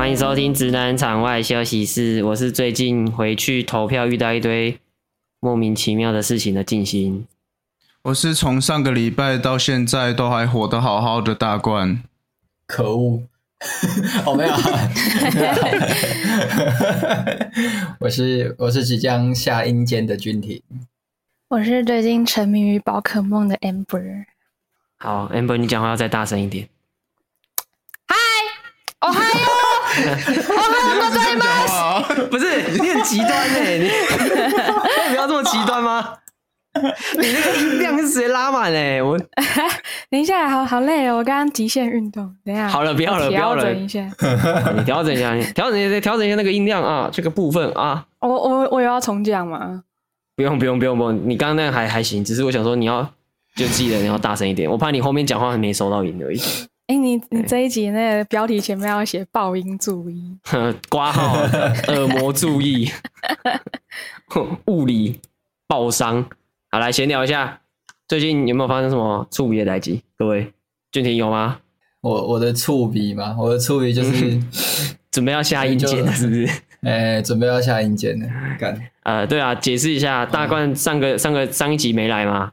[0.00, 4.80] 欢迎收听《直男场外休息室》，我是最近回去投票遇到一堆
[5.40, 7.26] 莫名其妙的事情的静心。
[8.04, 12.02] 我是从上个礼拜到现在都还活得好好的大冠。
[12.66, 13.24] 可恶！
[14.24, 14.54] 我 没有。
[18.00, 20.62] 我是我是即将下阴间的君庭。
[21.48, 24.24] 我是最近沉迷于宝可梦的 Amber。
[24.96, 26.70] 好，Amber，你讲话要再大声一点。
[28.06, 28.16] 嗨，
[29.06, 29.59] 哦嗨
[30.00, 30.14] 哟，哦
[30.56, 31.44] 嗨哟，在吗？
[32.30, 33.88] 不是，你很极端哎，你
[35.10, 36.14] 不要这么极端吗？
[36.72, 39.18] 你那个音量是直接拉满哎，我
[40.08, 44.08] 等一下，好好累哦，我刚刚极限运动，等一下，好了，不要了，不要了，调整一下，
[44.78, 49.82] 你调整一下，你调整一下，调整一下那个音量啊，这个部分啊，我我我有要重讲吗？
[50.36, 53.02] 不用不用不用不用，你刚刚那个还还行，只是我想说你要
[53.56, 56.40] 就记得你要大声一点，我怕你后面讲话还没收到音而已。
[56.90, 60.36] 哎、欸，你你这一集那个标题前面要写爆音 注意，
[60.88, 61.36] 挂号
[61.86, 62.90] 耳膜注意，
[64.66, 65.20] 物理
[65.68, 66.28] 爆伤。
[66.68, 67.60] 好，来闲聊一下，
[68.08, 70.02] 最近有没有发生什么触笔的代际？
[70.18, 70.52] 各位，
[70.90, 71.58] 俊廷有吗？
[72.00, 74.42] 我我的触笔嘛，我的触笔就是
[75.12, 76.44] 准备要下阴间了， 是不是？
[76.82, 78.26] 哎、欸，准备要下阴间了，
[78.58, 78.76] 干。
[79.04, 82.50] 呃，对啊，解释一下，大冠上个上个上一集没来嘛，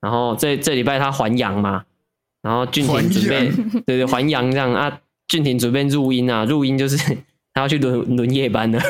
[0.00, 1.84] 然后这这礼拜他还阳嘛，
[2.46, 6.96] 然后俊廷准备阳对对还阳这样啊，俊廷准备入音啊，入音就是
[7.52, 8.80] 他要去轮轮夜班了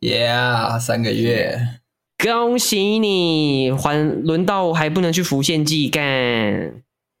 [0.00, 1.56] ，Yeah，三个月。
[2.18, 6.02] 恭喜你，还轮到还不能去浮现祭干。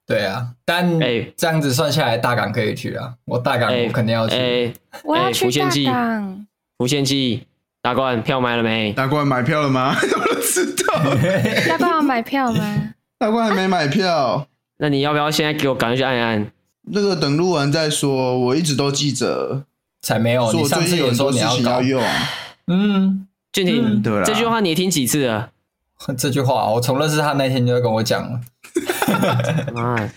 [0.04, 3.14] 对啊，但哎，这样子算下来，大港可以去啊。
[3.26, 4.34] 我大港我肯定要去。
[4.34, 4.72] 哎，
[5.04, 6.46] 我要去大港。
[6.76, 7.44] 浮现祭，
[7.80, 8.92] 大冠票买了没？
[8.94, 9.94] 大冠买票了吗？
[10.02, 10.94] 我知道。
[11.68, 12.94] 大冠要买票吗？
[13.16, 14.48] 大冠还没买票。
[14.78, 16.50] 那你要不要现在给我赶快去按一按？
[16.82, 18.38] 那个等录完再说。
[18.38, 19.64] 我一直都记着。
[20.02, 22.02] 才没有，你上次有说你要搞用。
[22.66, 23.26] 嗯。
[23.52, 25.50] 俊廷，嗯、对这句话你也听几次了？
[26.18, 28.40] 这句话我从认识他那天就要跟我讲了。
[29.80, 30.10] 啊，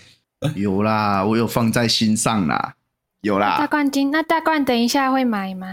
[0.56, 2.74] 有啦，我有放在心上啦，
[3.22, 3.56] 有啦。
[3.58, 5.66] 大冠军，那大冠等一下会买吗？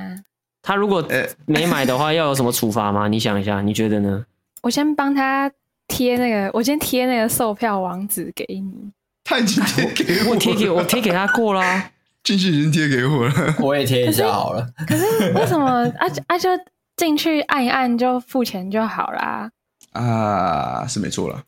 [0.61, 1.05] 他如果
[1.45, 3.07] 没买的话， 要有什么处罚吗？
[3.07, 4.25] 你想一下，你觉得呢？
[4.61, 5.51] 我先帮他
[5.87, 8.91] 贴那个，我先贴那个售票网址给你。
[9.23, 11.91] 他已经贴给我，我贴给我贴给他过啦。
[12.23, 14.67] 进去已经贴给我了，我也贴一下好了。
[14.87, 15.03] 可是，
[15.33, 15.85] 为什么？
[15.99, 16.49] 啊啊就。
[16.97, 19.51] 进去按一按就付钱就好啦。
[19.91, 21.43] 啊，是没错了。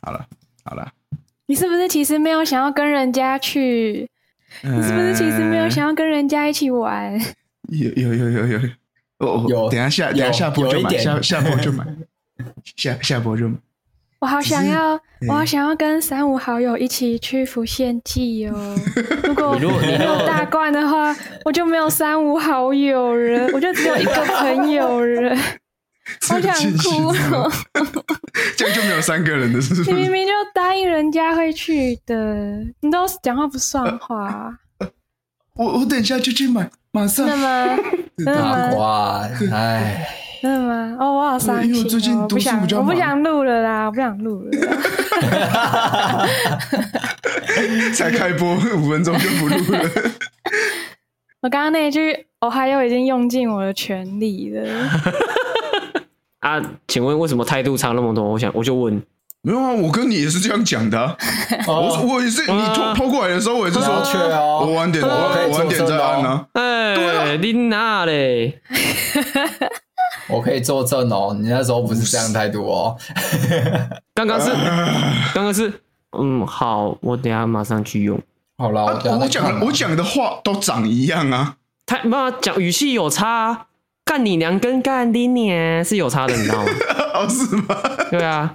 [0.00, 0.24] 好了，
[0.64, 0.90] 好了。
[1.44, 4.08] 你是不是其实没有想要跟人家去？
[4.62, 7.12] 呃、你是不是其实没有想要跟人家一起玩？
[7.68, 8.58] 有有有有有
[9.18, 9.68] 哦，有。
[9.68, 11.84] 等下下等下下播就买，下下播就买，
[12.76, 13.50] 下下播就。
[14.20, 18.76] 我好想要，我好想要跟三五好友一起去浮现祭哦。
[19.58, 25.34] 如果没有大罐的话，我就没有三五好友了，我就只有一个朋友了。
[26.28, 27.50] 好想哭哦！
[28.58, 29.90] 这样就没有三个人的是不是？
[29.90, 32.34] 你明明就答应人家会去的，
[32.80, 34.52] 你都讲话不算话。
[35.54, 37.26] 我我等一下就去买，马上。
[37.26, 37.78] 真的吗？
[38.18, 39.28] 真的吗？
[39.52, 40.04] 哎。
[40.40, 40.96] 真的吗？
[40.98, 44.50] 哦，我好伤心，哦，我不想，我不想录了啦，我不想录了。
[47.94, 49.80] 才开播五分钟就不录了。
[51.42, 54.62] 我刚刚那一句“哦嗨哟”已经用尽我的全力了。
[56.40, 58.24] 啊，请问为什么态度差那么多？
[58.24, 59.02] 我想，我就问。
[59.42, 61.16] 没有啊，我跟你也是这样讲的，啊。
[61.66, 63.94] 我我也是，你拖拖过来的时候，我也是说，
[64.60, 66.46] 我晚点，我晚点再按呢。
[66.52, 68.60] 哎，对，你哪嘞？
[70.28, 72.96] 我可以作证哦，你那时候不是这样态度哦。
[74.14, 74.50] 刚刚是，
[75.34, 75.72] 刚刚是，
[76.18, 78.20] 嗯，好，我等下马上去用。
[78.58, 78.94] 好了，我
[79.28, 81.56] 讲我讲的话都长一样啊。
[81.86, 83.66] 他妈讲语气有差，
[84.04, 86.70] 干你娘跟干你娘是有差的，你知道吗？
[87.14, 87.76] 哦，是吗？
[88.10, 88.54] 对啊。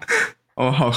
[0.55, 0.91] 哦，好，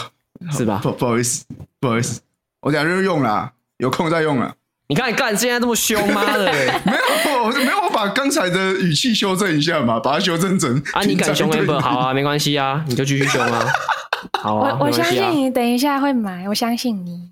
[0.52, 0.78] 是吧？
[0.82, 1.44] 不不好意思，
[1.80, 2.20] 不好意思，
[2.60, 4.54] 我等下就用了，有空再用了。
[4.88, 6.46] 你看，你干现在这么凶，妈的！
[6.84, 13.66] 没有，我没有，我把刚才的语气修正一下嘛，把它修正成啊，你敢凶 Amber 好啊，没关系啊，你就继续凶啊，
[14.40, 17.30] 好啊，我我相信你，等一下会买，我相信你。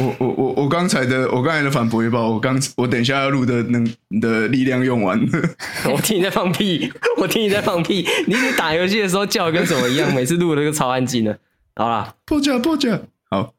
[0.00, 3.84] 我我我我刚才的我刚才的反驳也把我刚我等一下要录的能
[4.20, 5.26] 的力量用完了。
[5.94, 11.38] 我听你在放屁，我听你在放屁，你你打游戏的时候叫的跟什么一样，每次录的都超安静的。
[11.76, 12.98] 好啦，破甲破甲，
[13.30, 13.54] 好，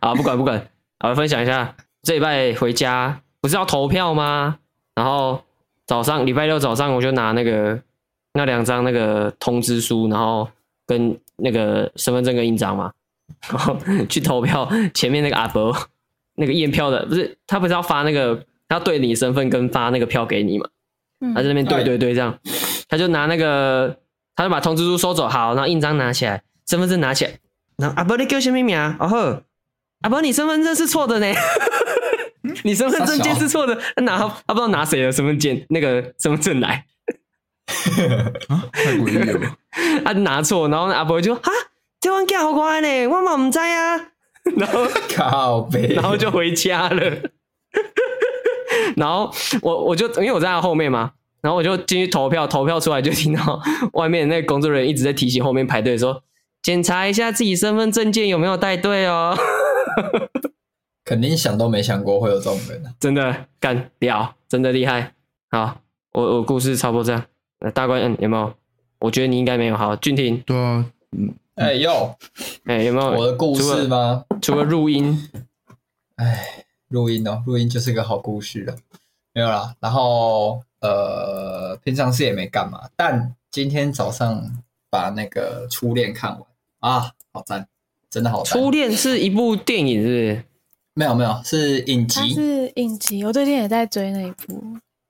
[0.00, 0.66] 啊，不管不管，
[0.98, 1.74] 好，分享一下。
[2.02, 4.58] 这礼拜回家不是要投票吗？
[4.94, 5.42] 然后
[5.86, 7.80] 早上礼拜六早上我就拿那个
[8.34, 10.48] 那两张那个通知书，然后
[10.86, 12.92] 跟那个身份证跟印章嘛，
[13.48, 13.76] 然 后
[14.08, 14.68] 去投票。
[14.94, 15.74] 前面那个阿伯
[16.36, 18.34] 那个验票的不是他不是要发那个
[18.68, 20.66] 他要对你身份跟发那个票给你嘛，
[21.34, 22.36] 他在那边对对对这样，
[22.88, 23.96] 他就拿那个，
[24.34, 27.32] 他就把通知书收走，好，然后印章拿起来，身份证拿起来，
[27.76, 28.96] 然后阿伯你叫什么名啊？
[28.98, 29.42] 哦呵，
[30.02, 31.26] 阿伯你身份证是错的呢，
[32.64, 36.84] 你身份证件是错的，他拿他不知道拿谁的身份证那个身份证来，
[38.48, 39.38] 啊，太诡异了。
[39.38, 39.56] 吧，
[40.04, 41.50] 他拿错，然后阿伯就哈，
[42.00, 43.96] 这玩意好乖呢，我嘛唔知啊。
[44.58, 44.84] 然后
[45.14, 47.16] 靠北，然后就回家了。
[48.96, 49.32] 然后
[49.62, 53.60] 我我就因为我在他后面嘛，然后我就进去投票，投票出来就听到
[53.92, 56.24] 外面那个工作人员一直在提醒后面排队说，
[56.60, 59.38] 检查一下自己身份证件有没有带队哦。
[61.04, 65.14] 肯定想都没想过会有这种人，真的干屌，真的厉害。
[65.50, 65.80] 好，
[66.12, 67.24] 我我故事差不多这样。
[67.60, 68.54] 那大官嗯有没有？
[69.00, 69.76] 我觉得你应该没有。
[69.76, 70.40] 好，俊廷。
[70.42, 71.34] 对啊，嗯。
[71.56, 72.16] 哎呦，
[72.64, 74.24] 哎有没有我的故事吗？
[74.40, 75.28] 除了录音，
[76.16, 78.74] 哎，录音哦，录音就是个好故事了，
[79.34, 79.74] 没有啦。
[79.80, 84.50] 然后呃，平常事也没干嘛，但今天早上
[84.88, 86.42] 把那个初恋看完
[86.80, 87.68] 啊，好赞，
[88.12, 88.44] 真的好。
[88.44, 90.44] 初恋是一部电影是不是？
[90.92, 93.24] 没有没有，是影集，是影集。
[93.24, 94.62] 我最近也在追那一部。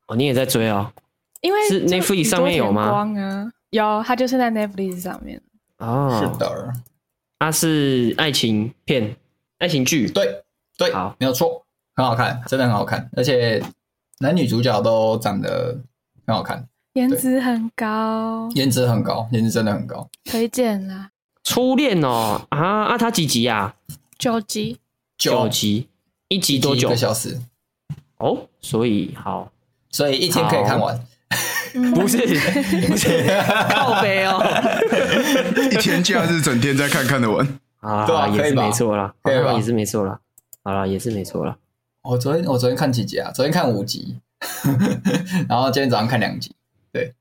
[0.07, 0.93] 哦，你也在追哦？
[1.41, 2.89] 因为是 Netflix 上面有吗？
[2.89, 5.43] 光啊，有，它就是在 Netflix 上面。
[5.79, 6.73] 哦，是的，
[7.41, 9.17] 它是爱情片、
[9.59, 10.45] 爱情剧，对
[10.79, 11.65] 对，好，没有错，
[11.97, 13.61] 很好看，真的很好看，而且
[14.21, 15.77] 男女主角都长得
[16.25, 21.11] 很好看，颜值很高，颜值很高，颜值真的很高，推荐啦。
[21.45, 23.75] 初恋哦，啊啊，它几集啊？
[24.19, 24.79] 九集，
[25.19, 25.89] 九集，
[26.29, 26.89] 一集多久？
[26.89, 27.41] 一个小时。
[28.19, 29.51] 哦，所以好，
[29.91, 30.99] 所以一天可以看完。
[31.95, 32.19] 不是
[32.87, 33.09] 不是
[33.71, 34.45] 靠北哦，
[35.73, 39.55] 一天假日整天在看看的完啊，对啊，也是没错啦，对吧？
[39.55, 40.21] 也是没错啦，
[40.63, 41.57] 好了，也是没错啦。
[42.03, 43.31] 我昨天我昨天看几集啊？
[43.33, 44.19] 昨天看五集，
[45.49, 46.55] 然后今天早上看两集。
[46.93, 47.15] 对，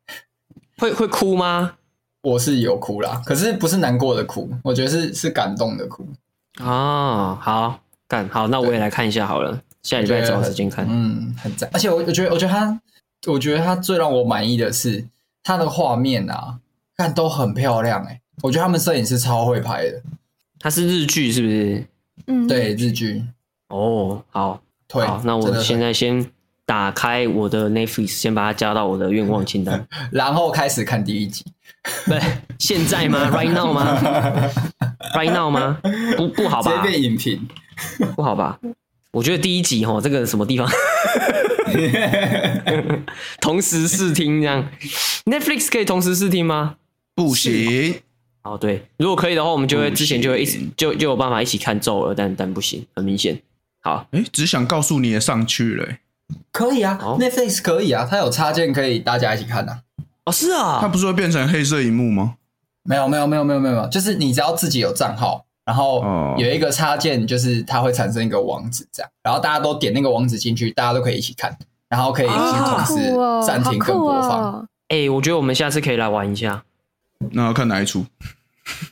[0.77, 1.75] 会会哭吗？
[2.21, 6.07] 我是有哭啦，可是不是难过的哭，我觉得是是感动的哭。
[6.59, 10.85] 哦，好，干好，那我也来看一下好了，下礼拜找时间看。
[10.89, 12.79] 嗯，很赞，而且我我觉得我觉得他。
[13.27, 15.05] 我觉得他最让我满意的是
[15.43, 16.57] 他的画面啊，
[16.97, 18.21] 看都很漂亮哎、欸。
[18.41, 20.01] 我觉得他们摄影师超会拍的。
[20.57, 21.85] 他是日剧是不是？
[22.25, 23.23] 嗯，对，日剧。
[23.67, 26.31] 哦，好，推好，那我现在先
[26.65, 31.45] 打开我的 Netflix，先把它加到我的愿望清单， 然后开始看第一集。
[32.05, 32.19] 对，
[32.59, 33.29] 现在吗？
[33.33, 33.99] Right now 吗？
[35.15, 35.79] Right now 吗？
[36.17, 36.71] 不，不好吧？
[36.75, 37.47] 这边影评
[38.15, 38.59] 不好吧？
[39.11, 40.69] 我觉得第一集齁，这个什么地方？
[43.41, 44.69] 同时试听这样
[45.25, 46.75] ，Netflix 可以同时试听吗？
[47.15, 48.01] 不行。
[48.43, 53.41] 哦，对，如果可以的话，我们就会之前就会一起就就有办法一起看咒了，但但不行，很明显。
[53.81, 55.87] 好，哎，只想告诉你也上去了，
[56.51, 59.81] 可以啊，Netflix 可以啊，它有插件可以大家一起看啊。
[60.25, 62.35] 哦，是啊，它不是会变成黑色荧幕吗？
[62.83, 65.45] 没有，没有，没有，没有，没有，就是你只要自己有账号。
[65.63, 66.03] 然后
[66.37, 71.55] 有一个插件，就是它会产生一个网址，这样，然后大家都点那个网址进去，大家都可以一起看，
[71.87, 74.67] 然后可以一起同时暂停跟播放。
[74.87, 76.63] 哎，我觉得我们下次可以来玩一下。
[77.19, 78.03] 那要看哪一出？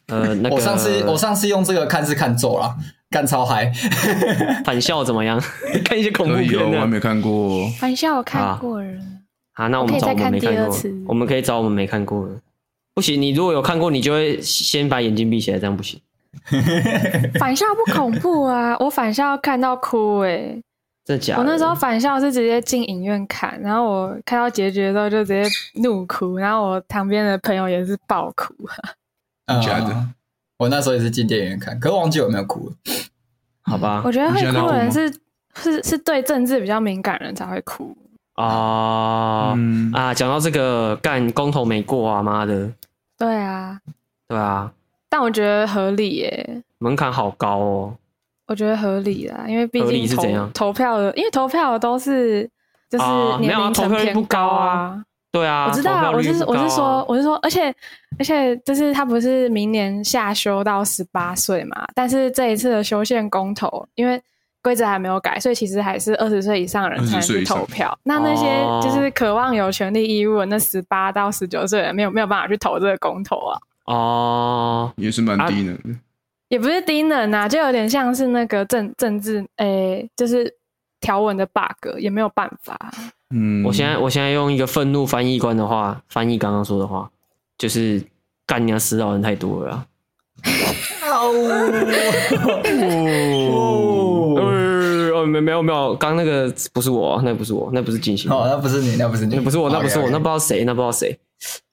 [0.07, 2.77] 呃，那个我上次我上次用这个看是看咒了，
[3.09, 3.74] 干超嗨。
[4.63, 5.41] 返校怎么样？
[5.83, 7.67] 看一些恐怖片，我还没看过。
[7.79, 8.91] 返校我看过了。
[9.59, 12.33] 好，那我们找我们没看过，我们可以找我们没看过的。
[12.93, 15.99] 不行，你如果有看过，你就会先把眼睛闭起来，这样不行。
[17.37, 18.73] 返校不恐怖啊！
[18.79, 20.63] 我返校看到哭哎、欸，
[21.03, 21.41] 真的假的？
[21.41, 25.43] 我那时候返校是直接进影院看，然后我看到结局的时候就直接
[25.81, 28.53] 怒哭，然后我旁边的朋友也是爆哭。
[29.61, 30.13] 假的、嗯？
[30.57, 32.75] 我那时候也是进电影院看，可是忘记有没有哭了。
[33.63, 35.13] 好吧，我觉得会哭的人是
[35.55, 37.93] 是是对政治比较敏感的人才会哭
[38.43, 40.13] 啊、嗯、啊！
[40.13, 42.72] 讲到这个，干公投没过啊，妈的！
[43.17, 43.79] 对啊，
[44.27, 44.72] 对啊。
[45.10, 47.96] 但我觉得合理耶，门槛好高哦。
[48.48, 50.50] 我觉得合理啦，因为毕竟投是怎样？
[50.53, 52.50] 投票的，因为投票的都是
[52.89, 53.05] 就是
[53.39, 55.03] 年龄层偏高啊。
[55.31, 57.74] 对啊，我知道啊，我是我是说我是说，而且
[58.17, 61.86] 而且就是他不是明年下修到十八岁嘛？
[61.93, 64.19] 但是这一次的修宪公投，因为
[64.61, 67.97] 规则还没有改，所以其实还是二十岁以上的人才能去投票。
[68.03, 68.45] 那那些
[68.81, 73.59] 就是渴望有权利义务的那十八到十九岁的人，没有没有办法去投这个公投啊。
[73.85, 75.99] 哦，也是蛮低能的，
[76.49, 80.53] 也不是低能啊，就有点像是那个政政治，诶、欸，就是
[80.99, 82.77] 条文的 bug，也没有办法。
[83.33, 87.09] 嗯，我现在我现在用一个愤怒翻译官的话翻译刚刚说的话，
[87.57, 88.03] 就是
[88.45, 89.85] 干娘死老人太多了。
[91.11, 91.33] 哦，
[95.21, 98.31] 有没没有没有，刚那个不是我，那不是我，那不是金星。
[98.31, 101.17] 哦，那不是你，那不是你，那不是我，那不是我，那不知道谁，那不知道谁。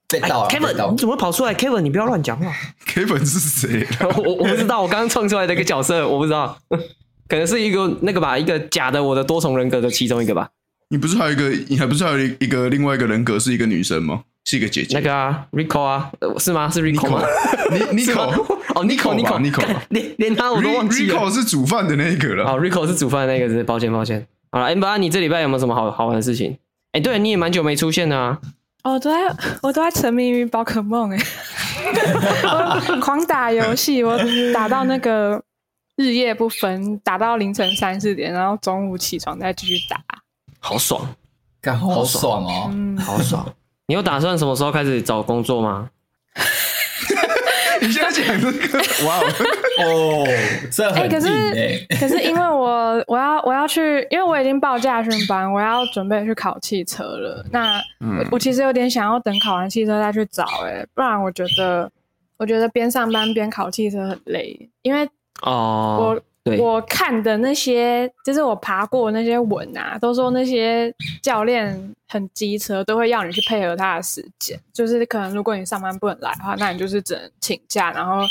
[0.08, 2.52] 被盗了，Kevin，你怎么会跑出来？Kevin，你不要乱讲话。
[2.86, 3.86] Kevin 是谁？
[4.24, 6.56] 我我不知道，我刚刚创出来的一个角色，我不知道，
[7.28, 10.48] 可能是一个那个吧，一个假的我的多重人格的其中一个吧。
[10.90, 14.22] 你不是还有一个，你还不是还有一个另外一个人格是一个女生吗？
[14.46, 14.96] 是一个姐姐。
[14.96, 16.70] 那个啊，Rico 啊，是吗？
[16.70, 17.22] 是 Rico 吗？
[17.92, 18.20] 你 Nico
[18.74, 21.14] 哦，Nico，Nico，Nico，连连他我都忘记了。
[21.14, 22.52] Rico 是煮饭的那个了。
[22.52, 24.26] 哦，Rico 是煮饭的那个，是抱歉抱歉。
[24.50, 26.56] 好了，M 八，你这礼拜有没有什么好好玩的事情？
[26.92, 28.38] 哎，对，你也蛮久没出现的啊。
[28.84, 31.18] 我都在，我都在沉迷于宝可梦哎，
[32.46, 34.16] 我狂打游戏，我
[34.54, 35.42] 打到那个
[35.96, 40.00] 日夜不分，打到凌晨三四点，然后中午起床再继续打，
[40.60, 41.04] 好爽，
[41.60, 43.44] 干好爽哦，嗯，好爽。
[43.88, 45.90] 你有打算什么时候开始找工作吗？
[47.80, 49.20] 你现在讲这个，哇
[49.78, 50.26] 哦，
[50.72, 51.08] 这很硬欸。
[51.08, 57.44] 可是可是因为我我要我要去，因为我已经报驾训班，我要准备去考汽车了。
[57.52, 61.90] 那我我其实有点想要等考完汽车再去找，哎，不然我觉得
[62.38, 65.08] 我觉得边上班边考汽车很累，因为
[65.42, 66.22] 哦，我。
[66.46, 74.56] 对我看的那些，就是我爬过那些文啊，都说那些教练很机车，都会要你去配合他的时间。
[74.72, 78.22] 就是可能如果你上班不能来的话，那你就是只能请假，然后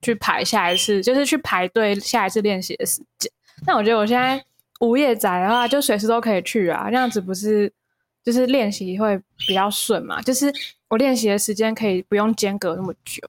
[0.00, 3.30] 去排下一次，就是去排队下一次练习的时间。
[3.64, 4.44] 那我觉得我现在
[4.80, 7.72] 无业仔的话，就随时都可以去啊，那样子不是
[8.24, 9.16] 就是练习会
[9.46, 10.20] 比较顺嘛？
[10.22, 10.52] 就是
[10.88, 13.22] 我练习的时间可以不用间隔那么久。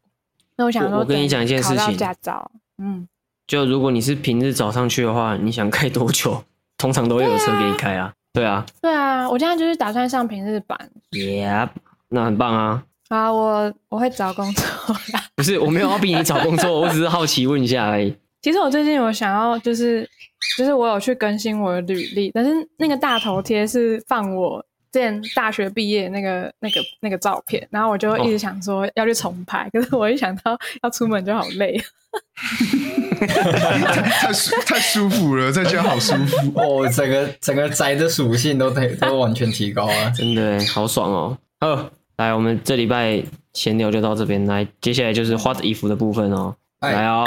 [0.55, 3.07] 那我想说，我跟你讲一件事情，考到驾照，嗯。
[3.47, 6.43] 就如果你是平日早上去的话，你想开多久，
[6.77, 8.13] 通常都会有车给你开啊。
[8.33, 10.77] 对啊，对啊，我现在就是打算上平日班。
[11.11, 11.69] Yeah，
[12.09, 12.83] 那很棒啊。
[13.09, 14.65] 啊，我我会找工作
[15.13, 15.23] 啦。
[15.35, 18.15] 不是，我没有要逼你找工作，我只是好奇问一下而已。
[18.41, 20.09] 其实我最近有想要，就是
[20.57, 31.81] 就是我有去更新我的履历，但是那个大头贴是放我之前大学毕业那个那个那个照片，然后我就一直想说要去重拍，哦、可是我一想到要出门就好累。
[33.25, 36.87] 太舒太舒服了，在家好舒服 哦！
[36.89, 41.37] 整个整个宅的属性都都都完全提高了， 真的好爽哦！
[41.59, 43.23] 好，来，我们这礼拜
[43.53, 47.25] 闲聊就到这边，来，接下来就是 What if 的部分哦，来哦，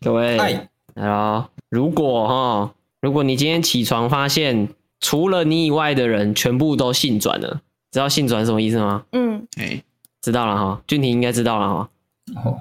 [0.00, 0.68] 各位，来
[1.08, 4.68] 哦，如果哈，如果你今天起床发现
[5.00, 7.60] 除了你以外的人全部都性转了，
[7.90, 9.04] 知道性转什么意思吗？
[9.12, 9.82] 嗯，哎，
[10.20, 11.88] 知道了哈，俊廷应该知道了哈，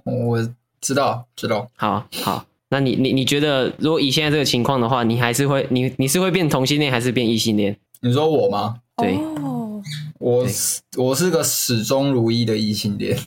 [0.05, 0.49] 我。
[0.81, 1.67] 知道，知道。
[1.77, 7.75] 好好，那你你你觉得，如果以现在这个情况的话，你还是会你你是会变同性恋还是变异性恋？
[8.01, 8.75] 你说我吗？
[8.97, 9.81] 对，哦、
[10.19, 13.17] 我是我是个始终如一的异性恋。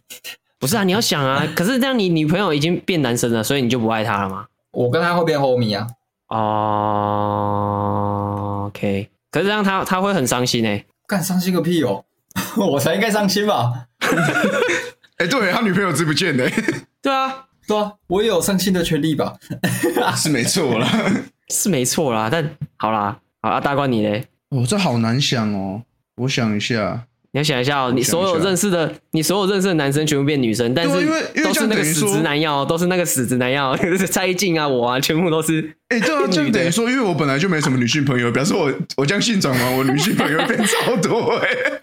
[0.60, 4.46] 不是啊，你要想啊， 可是这样你女朋友已经变男生了，所以你就不爱她了吗？
[4.70, 5.88] 我跟她会变 homie 啊。
[6.28, 6.36] 哦、
[8.68, 12.04] uh,，OK，可是这样他他会很伤心哎、欸，干伤心个屁哦，
[12.56, 13.86] 我才应该伤心吧？
[15.18, 16.64] 哎、欸，对他女朋友知不见呢、欸，
[17.02, 17.44] 对啊。
[17.66, 19.34] 对啊，我也有伤心的权利吧？
[20.16, 20.88] 是没错啦，
[21.50, 22.30] 是没错啦。
[22.32, 24.24] 但好啦，好啊，大冠你嘞？
[24.48, 25.82] 哦，这好难想哦。
[26.16, 27.92] 我想一下，你要想一下哦。
[27.94, 33.76] 你所有认识的，你所有认识的男生全部变女生，但是因为都是那个死直男药，都是那个死直男药，
[34.10, 35.60] 蔡依静啊，我啊，全部都是。
[35.88, 41.80] 哎、欸，对啊，就等于说，因为我本来就没什么女性朋友，表示我我这样性转完， 我女性朋友变超多 哎、欸。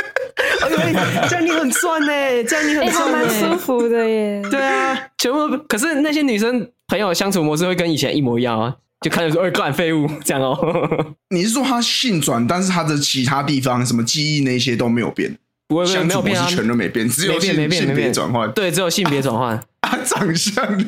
[1.29, 4.41] 这样你很赚呢，这样你很赚，蛮舒服的耶。
[4.49, 8.75] 对啊，全部可是那些女生朋友相处模式会跟以前一模一样啊，
[9.05, 11.15] 就看着说，哎，干废物这样哦。
[11.29, 15.37] 你是说他性转，但是他的其他地方什么记忆那些都没有变？
[15.67, 18.51] 不会，没有变啊，全都没变，只有性别转换。
[18.53, 19.55] 对，只有性别转换。
[19.81, 20.75] 啊，长相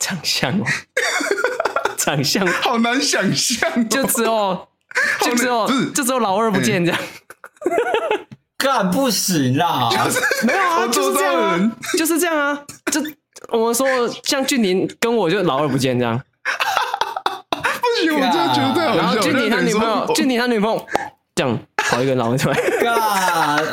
[0.00, 0.64] 长相哦，
[1.96, 4.68] 长相好难想象，就只有，
[5.20, 7.00] 就只有，就只有老二不见这样。
[8.58, 9.88] 干不行啦！
[10.42, 12.60] 没有啊，就是这样啊，就是这样啊。
[12.90, 13.00] 就
[13.56, 13.86] 我们说，
[14.24, 16.20] 像俊廷跟我就老二不见这样。
[18.14, 18.96] 我真的觉得太好笑。
[18.96, 20.86] 然后俊廷他女朋友，俊廷他女朋友
[21.34, 22.56] 这样跑一个老二出来。
[22.80, 22.94] 干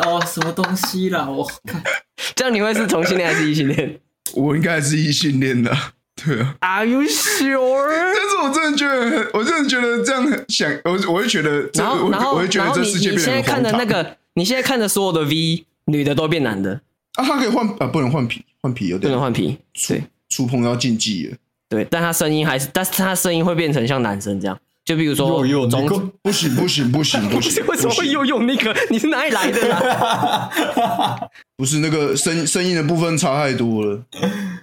[0.01, 1.29] 哦，什么东西啦？
[1.29, 1.47] 我
[2.35, 3.99] 这样你会是同性恋还是异性恋？
[4.33, 5.75] 我应该是异性恋的。
[6.23, 6.55] 对啊。
[6.61, 7.87] Are you sure？
[7.89, 14.17] 但是我真的觉得，我真的觉得这样想，我我会觉得，然后然后我会觉得这世界变得现在看的那个。
[14.35, 16.81] 你现在看的所有的 V 女的都变男的
[17.13, 17.23] 啊？
[17.23, 17.85] 他可以换啊？
[17.85, 21.37] 不能换皮，换皮有点不能换皮，对，触碰到禁忌了。
[21.73, 24.55] 对，但他声音还是，但是他声音会变成像男生这样。
[24.85, 28.75] 就比如说，有有那个不行不行不行不行， 为什么会又用那个？
[28.91, 30.49] 你是哪里来的啦？
[31.57, 34.03] 不是那个声声音的部分差太多了，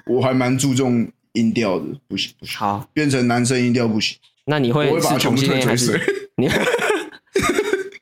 [0.06, 4.16] 我还蛮注重音调的，不行不行，好，变成男生音调不行。
[4.44, 5.98] 那你会是同性恋还是
[6.36, 6.48] 你？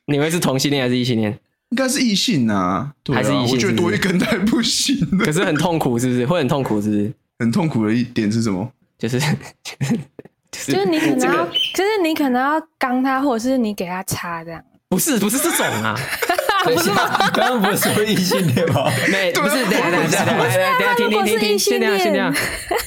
[0.05, 1.39] 你会是同性恋还是异性恋？
[1.69, 3.51] 应该是异性啊，还是异性？
[3.51, 5.23] 我觉得多一根太不行了。
[5.23, 6.25] 可是很痛苦，是不是？
[6.25, 7.13] 会很痛苦，是不是？
[7.39, 8.69] 很痛苦的一点是什么？
[8.99, 9.19] 就是
[10.51, 14.61] 就是就是你可能要，就是你可能要刚他，或者是你给他插这样。
[14.89, 15.95] 不是，不是这种啊，
[16.65, 17.29] 不是吗？
[17.33, 18.91] 刚刚不是说异性恋吗？
[19.11, 22.39] 没，不是，等下等下等下等下，停停停停，先等下先等下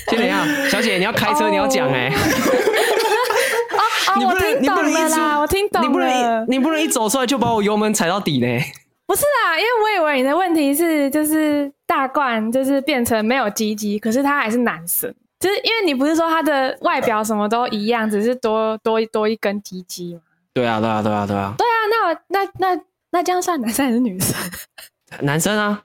[0.08, 2.12] 先等下， 小姐你要开车你要讲哎。
[4.14, 5.88] 你不能，你不能一啦，我听懂了。
[5.88, 8.46] 你不能，你不能一走出来就把我油门踩到底呢。
[9.06, 20.20] 不是啊，因为我以为你的问题是，就是大冠就是变成没有鸡鸡，可是他还是男生，就是因为你不是说他的外表什么都一样，只是多多多一根鸡鸡吗？
[20.54, 21.54] 对啊，对啊，对啊，对啊。
[21.58, 22.80] 对啊，那那那
[23.10, 24.36] 那这样算男生还是女生？
[25.26, 25.82] 男生啊。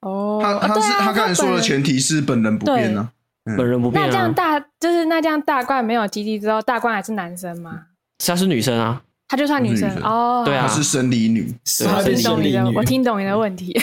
[0.00, 3.08] 哦，他他是他刚才说的前提是本人不变呢。
[3.56, 4.04] 本人不变。
[4.04, 7.82] 那这样大就是那这样大冠没有鸡鸡之后，大冠还是男生吗？
[8.18, 9.00] 他是女生啊。
[9.26, 11.52] 他就算女生哦，对啊，她是生理女，
[11.86, 13.74] 我听懂你的，我听懂你的问题。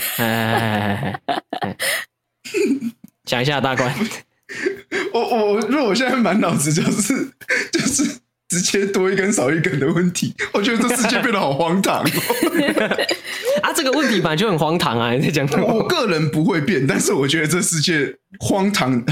[3.26, 3.94] 讲一下大冠，
[5.14, 7.30] 我我如果我现在满脑子就是
[7.72, 8.04] 就是
[8.50, 12.02] 直接多一根少一根的问题，我觉得这世界变得好荒唐
[13.64, 13.74] 啊！
[13.76, 15.12] 这个问题本来就很荒唐啊！
[15.14, 19.04] 你在讲，我个人不会变，但是我觉得这世界荒唐。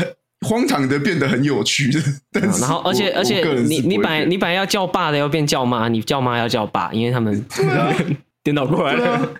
[0.48, 7.46] 荒唐的变得很有趣的，但是然后而且而且你你本来你本来要叫爸的要变叫妈，你叫妈要叫爸，因为他们
[8.42, 9.34] 颠倒过来了，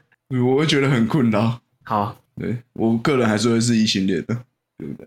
[0.46, 1.62] 我会觉得很困扰。
[1.86, 4.38] 好，对我个人还是会是异性恋的，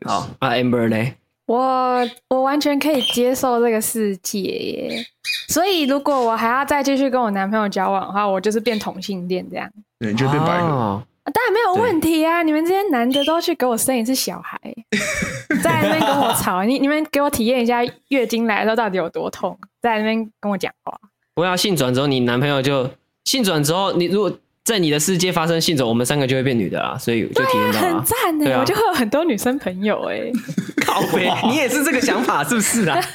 [0.04, 1.12] 好，啊，Amber 呢？
[1.46, 5.04] 我我完全可以接受这个世界耶，
[5.48, 11.04] 所以如果我还要再继续跟我男朋友交往的话，我就是变同性恋这样，对，你就变白了。
[11.24, 12.42] 当然没有问题啊！
[12.42, 14.58] 你们这些男的都去给我生一次小孩，
[15.62, 20.98] 在那边跟我吵，你你们给我体验一下月经来的时候到底有多痛，在那边跟我讲话。
[21.34, 22.90] 不要性转之后，你男朋友就
[23.24, 24.32] 性转之后，你如果
[24.64, 28.56] 在你的世界发生性走，我们三个就会变女的啦，所以就体验到了，很赞哎！
[28.58, 30.30] 我就会有很多女生朋友哎，
[30.86, 33.00] 靠北， 你也是这个想法是不是啊？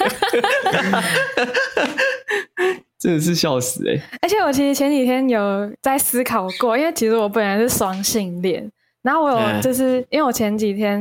[3.00, 4.02] 真的是笑死哎、欸！
[4.22, 8.70] 而且我其实前几天有在思考过，因为其实我本来是双性恋，
[9.04, 11.00] 然后我有就是因为我前几天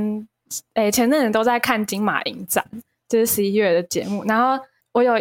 [0.75, 2.65] 诶、欸、前阵子都在看金马影展，
[3.09, 5.15] 就是十一月的节目，然后我有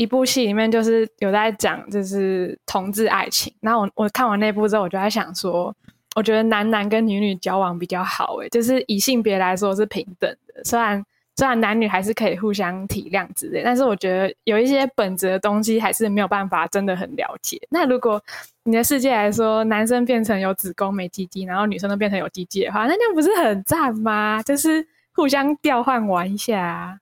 [0.00, 5.74] 一部戏里面就是有在讲就是同志爱情，然后我我看完那部之后，我就在想说，
[6.16, 11.04] 我觉得男男跟女女交往比较好诶、就是以性别来说是平等的，虽然。
[11.36, 17.58] 虽然男女还是可以互相体谅之类，但是我觉得有一些本质的东西还是没有办法真的很了解。
[17.70, 18.22] 那如果
[18.64, 24.42] 你的世界来说，男生变成有子宫没鸡鸡，然后女生都变成有鸡鸡的话，那这样不是很赞吗？
[24.42, 27.00] 就是互相调换玩一下。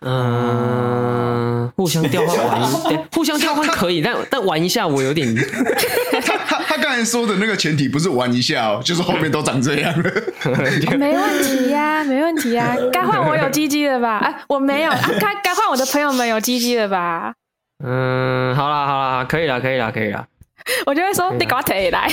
[0.00, 1.29] 嗯，
[1.76, 2.62] 互相调换玩，
[3.12, 5.34] 互相调换可以，但但玩一下我有点。
[6.22, 9.94] 他他他刚才说的那个前提不是玩一下哦，就是后面都长这样
[10.98, 14.18] 没问题呀、啊， 没问题呀、 啊，该换我有鸡鸡了吧？
[14.18, 17.32] 哎，我没有，该该换我的朋友们有鸡鸡了吧？
[17.84, 20.26] 嗯，好啦好啦，可以了可以了可以了。
[20.86, 22.12] 我就会说你给我腿来。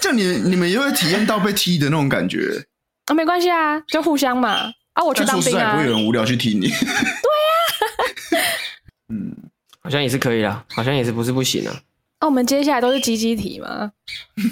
[0.00, 2.64] 就你你们也会体验到被踢的那种感觉？
[3.06, 4.70] 啊，没关系啊，就互相嘛。
[4.94, 5.72] 啊，我去当兵啊！
[5.72, 6.68] 不会有人无聊去踢你。
[6.68, 8.44] 对呀，
[9.08, 9.34] 嗯，
[9.80, 11.80] 好像也是可以啦，好像也是不是不行啊。
[12.20, 13.90] 那我们接下来都是鸡鸡题吗？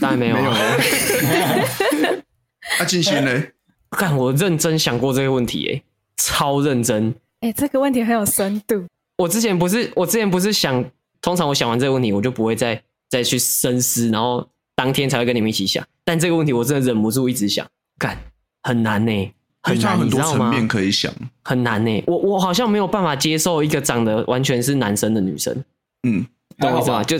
[0.00, 0.50] 当然没有，没有。
[2.78, 3.42] 啊，进行呢！
[3.90, 5.82] 看我认真想过这个问题，哎，
[6.16, 7.14] 超认真。
[7.40, 8.86] 哎，这个问题很有深度。
[9.18, 10.84] 我之前不是，我之前不是想，
[11.20, 15.86] 通常我想完这个问题，我就不会再再去深思，然后当天才会跟你们一起想。
[16.04, 17.66] 但这个问题我真的忍不住一直想，
[17.98, 18.18] 干
[18.62, 19.32] 很难呢。
[19.62, 22.04] 很难，很多层面可以想，很难呢。
[22.06, 25.64] 我我好像没有办法接受一个长得完全是男生的女生。
[26.02, 26.26] 嗯，
[26.58, 27.04] 懂我意思吗？
[27.04, 27.18] 就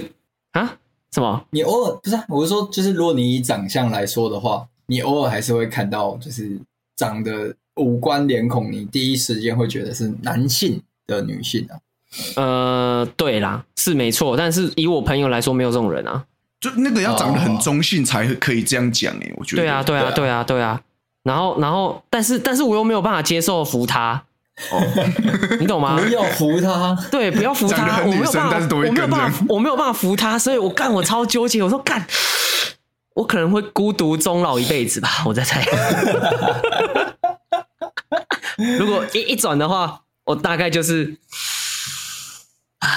[0.53, 0.76] 啊，
[1.12, 1.44] 什么？
[1.50, 2.24] 你偶尔不是、啊？
[2.29, 6.59] 我是说，就是如果你以长相来说的话，你偶尔还是会看到，就是
[6.96, 11.76] 长得五官脸孔，你第一时间会觉得是男性的女性啊。
[12.37, 14.37] 呃，对啦，是没错。
[14.37, 16.24] 但是以我朋友来说，没有这种人啊。
[16.59, 19.62] 就那个要长得很中性才可以这样讲哎，我觉得。
[19.62, 20.83] 对啊，对啊，对啊，对啊。
[21.23, 24.23] 然后，然后，但是，但是我又没有办法接受扶他，
[24.71, 24.81] 哦，
[25.61, 25.99] 你懂吗？
[26.01, 31.63] 不要扶他，对，不要扶他，我没有办法，我没有办法，我没有办法扶他，所以我干，我超纠结。
[31.63, 32.07] 我说干，
[33.15, 35.63] 我可能会孤独终老一辈子吧，我在猜。
[38.79, 41.17] 如果一一转的话，我大概就是，
[42.81, 42.89] 唉，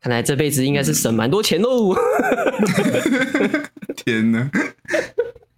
[0.00, 1.94] 看来这辈子应该是省蛮多钱喽。
[3.96, 4.50] 天哪！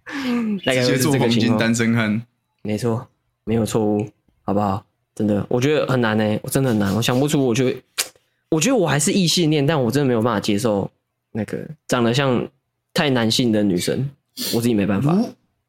[0.05, 2.21] 直接做黄金单身汉，
[2.63, 3.07] 没错。
[3.47, 4.09] 没有错误，
[4.41, 4.83] 好不好？
[5.13, 7.79] 真的，我觉得很难呢，我真的很难，我想不出，我觉得，
[8.49, 10.89] 我觉得我还是异性恋，但我真的没有办法接受
[11.31, 12.47] 那个长得像
[12.91, 14.09] 太男性的女生，
[14.55, 15.15] 我自己没办法。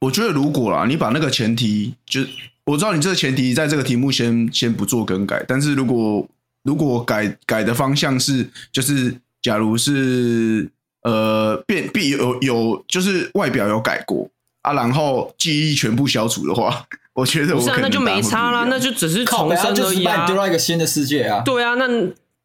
[0.01, 2.23] 我觉得如果啦，你把那个前提，就
[2.65, 6.27] 我知道你这个前提在这个题目先先不做更改，但是如果
[6.63, 10.67] 如果改改的方向是，就是假如是
[11.07, 14.29] 呃变必有有就是外表有改过
[14.63, 21.43] 啊，然后记忆全部消除的话， 我觉得我可能不是、啊、那就没差啦，那就只是重生而已啊，丢到一个新的世界啊。
[21.45, 21.87] 对啊，那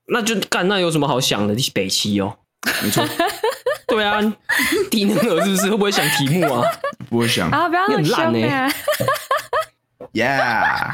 [0.08, 1.56] 那就干，那有什么好想的？
[1.74, 2.38] 北七哦，
[2.84, 3.04] 没错。
[3.88, 4.20] 对啊，
[4.92, 5.64] 低能儿是不是？
[5.64, 6.62] 会不会想题目啊？
[7.10, 8.72] 不会想啊，不要那么凶啊
[10.14, 10.92] ！Yeah。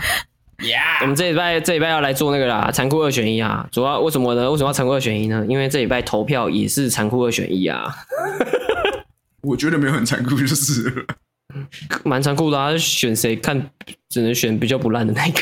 [0.59, 3.67] Yeah，我们这礼拜这礼拜要来做那个啦，残酷二选一啊！
[3.71, 4.49] 主要为什么呢？
[4.49, 5.45] 为什么要残酷二选一呢？
[5.47, 7.95] 因为这礼拜投票也是残酷二选一啊！
[9.41, 11.05] 我觉得没有很残酷，就是了，
[12.03, 12.75] 蛮残酷的啊！
[12.75, 13.69] 选谁看，
[14.09, 15.41] 只能选比较不烂的那个，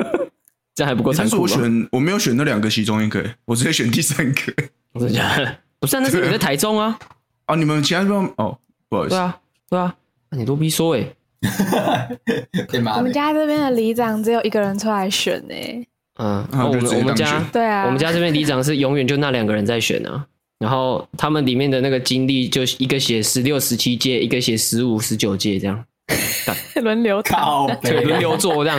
[0.74, 1.48] 这样还不够残酷吗？
[1.50, 4.52] 但是我选我没有选那两个其中一个，我直接选第三个。
[4.98, 5.56] 真的假的？
[5.78, 6.98] 不是，那是你在台中啊！
[7.44, 9.94] 啊，你们其他地方哦，不好意思，对啊，对啊，
[10.30, 11.06] 你都必说哎。
[12.96, 15.86] 我们家这边的里长只有一个人出来选呢、欸。
[16.18, 20.26] 嗯，我们我们家对啊，我们家这边里长是永远就那两个人在选啊。
[20.58, 25.84] 然后他们里面的那个经历，就一个写十六、十七届，一个写十五、十九届这样，
[26.80, 28.78] 轮流考，对，轮流做这样，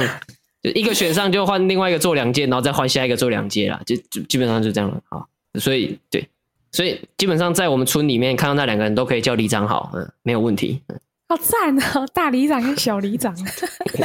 [0.64, 5.02] 就一个选上就换另外一个做两届，然后再换下一个做两届啦，就就基本上就这样了。
[5.10, 5.26] 啊。
[5.60, 6.26] 所以对，
[6.72, 10.82] 所以基本上在我们村里面看到那两个人都可以叫里长好，嗯，没有问题。
[10.88, 10.98] 嗯
[11.34, 13.36] 好赞哦， 大里长跟小里长。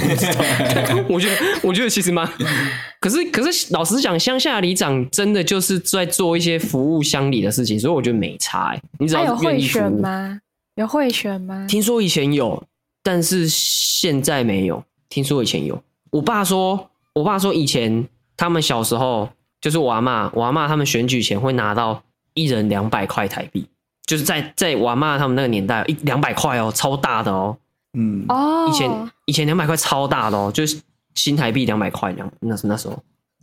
[1.08, 2.26] 我觉得，我觉得其实蛮
[3.00, 8.74] 可是，可是，老实讲，乡下里长真的就是在做一些服务乡里的事情，所以我觉得没差。
[8.98, 10.40] 你只要有会选吗？
[10.76, 11.66] 有会选吗？
[11.68, 12.62] 听说以前有，
[13.02, 14.82] 但是现在没有。
[15.10, 15.78] 听说以前有。
[16.10, 18.06] 我爸说，我爸说以前
[18.38, 19.28] 他们小时候，
[19.60, 23.66] 就是我阿妈，我阿妈他们选举前会拿到一人两百块台币。
[24.08, 27.54] 就是在在我妈他们那个年代，一两百块哦，超大的哦，
[27.92, 30.80] 嗯哦，以前以前两百块超大的哦，就是
[31.14, 32.98] 新台币两百块两，那是那时候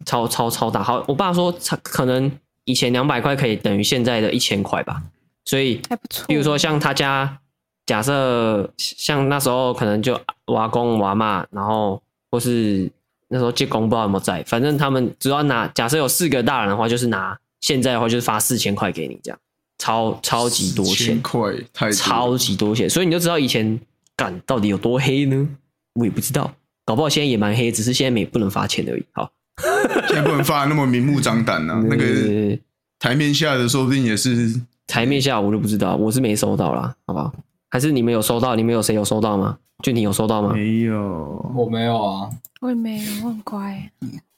[0.06, 0.82] 超超超大。
[0.82, 2.32] 好，我爸说，可能
[2.64, 5.04] 以前两百块可以等于现在的一千块吧，
[5.46, 6.26] 所以还不错。
[6.26, 7.38] 比如说像他家，
[7.86, 12.02] 假设像那时候可能就我阿公我阿嬷，然后
[12.32, 12.92] 或是
[13.28, 19.40] 那时候借公不知道有没有在，反正他们只要拿，假设有四个大人的话，就是拿现在的话就是发四千块给你这样。
[19.78, 23.80] 超超级多钱，块太超级多钱，所以你就知道以前
[24.16, 25.48] 干到底有多黑呢？
[25.96, 26.54] 我也不知道，
[26.86, 29.06] 搞不好现在也蛮黑，只是现在没不能发钱而已。
[29.14, 29.32] 好，
[30.08, 31.82] 现在不能发那么明目张胆啊。
[31.90, 32.58] 那个
[33.00, 34.54] 台面下的说不定也是
[34.88, 37.34] 台面下，我就不知道，我是没收到啦，好不好？
[37.70, 38.56] 还是你们有收到？
[38.56, 39.58] 你们有谁有收到吗？
[39.84, 40.54] 就你有收到吗？
[40.54, 42.30] 没有，我没有啊，
[42.62, 43.92] 我也没有，我很乖，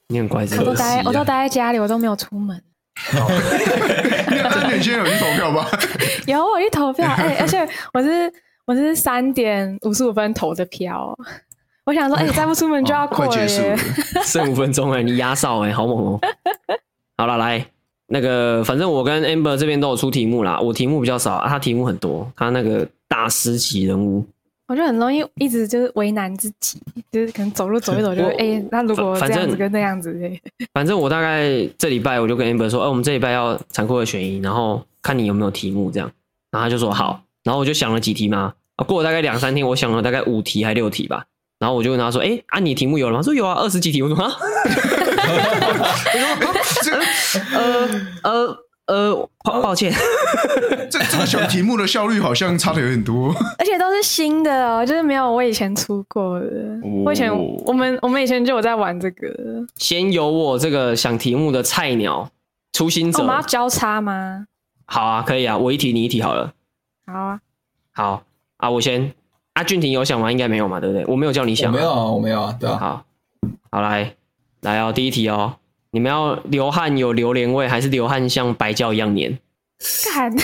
[0.08, 2.60] 你很乖，我都待我都待在家里，我都没有出门。
[3.12, 5.68] 好， 那你今天有去投票吧？
[6.28, 7.06] 有，我去投票。
[7.08, 8.32] 哎、欸，而且我是
[8.66, 11.18] 我是三点五十五分投的票。
[11.86, 13.78] 我想说，哎、欸，再不出门就要过了耶，
[14.26, 16.28] 剩五分钟哎，你压哨哎，好猛哦、喔！
[17.18, 17.66] 好了，来
[18.08, 20.60] 那个，反正我跟 Amber 这边都有出题目啦。
[20.60, 24.26] 我题目比较少啊，他题目很多，他那个大师级人物。
[24.68, 26.78] 我就很容易一直就是为难自己，
[27.10, 30.14] 就是可能走路走一走就哎、欸，那如果这样子跟那样子，
[30.74, 36.12] 反正我大概这礼拜我就跟 Amber 说，哎、欸，我们这礼拜要残酷二选一，然后看你有没有题目这样，
[36.52, 41.24] 然后他就说好，然后我就想了几题嘛，啊，过了大概两三天，我想了大概五题还六题吧，
[41.60, 43.24] 然后我就问他说，哎、欸，啊，你题目有了吗？
[43.24, 44.02] 说有啊，二十几题。
[44.02, 44.32] 我说啊，
[47.54, 47.88] 呃
[48.24, 48.32] 呃。
[48.48, 48.58] 呃，
[49.44, 49.94] 抱抱歉，
[50.90, 56.46] 这这个小题目的效率好像差的有点多，而且都是新的哦，就是没有我以前出过的。
[56.46, 57.30] 哦、我以前
[57.66, 59.28] 我们我们以前就有在玩这个。
[59.76, 62.30] 先由我这个想题目的菜鸟
[62.74, 64.46] 初心者，我们要交叉吗？
[64.86, 66.54] 好啊，可以啊，我一题你一题好了。
[67.06, 67.40] 好啊，
[67.94, 68.24] 好
[68.58, 69.12] 啊，我先。
[69.54, 70.32] 阿俊廷有想吗？
[70.32, 71.04] 应该没有嘛，对不对？
[71.08, 72.78] 我没有叫你想，没有啊，我没有啊，对啊。
[72.78, 73.04] 好，
[73.72, 74.14] 好来
[74.62, 75.56] 来哦，第一题哦。
[75.92, 79.38] 你们要流汗有榴莲味，还是流汗像白胶一样黏？
[80.06, 80.32] 干，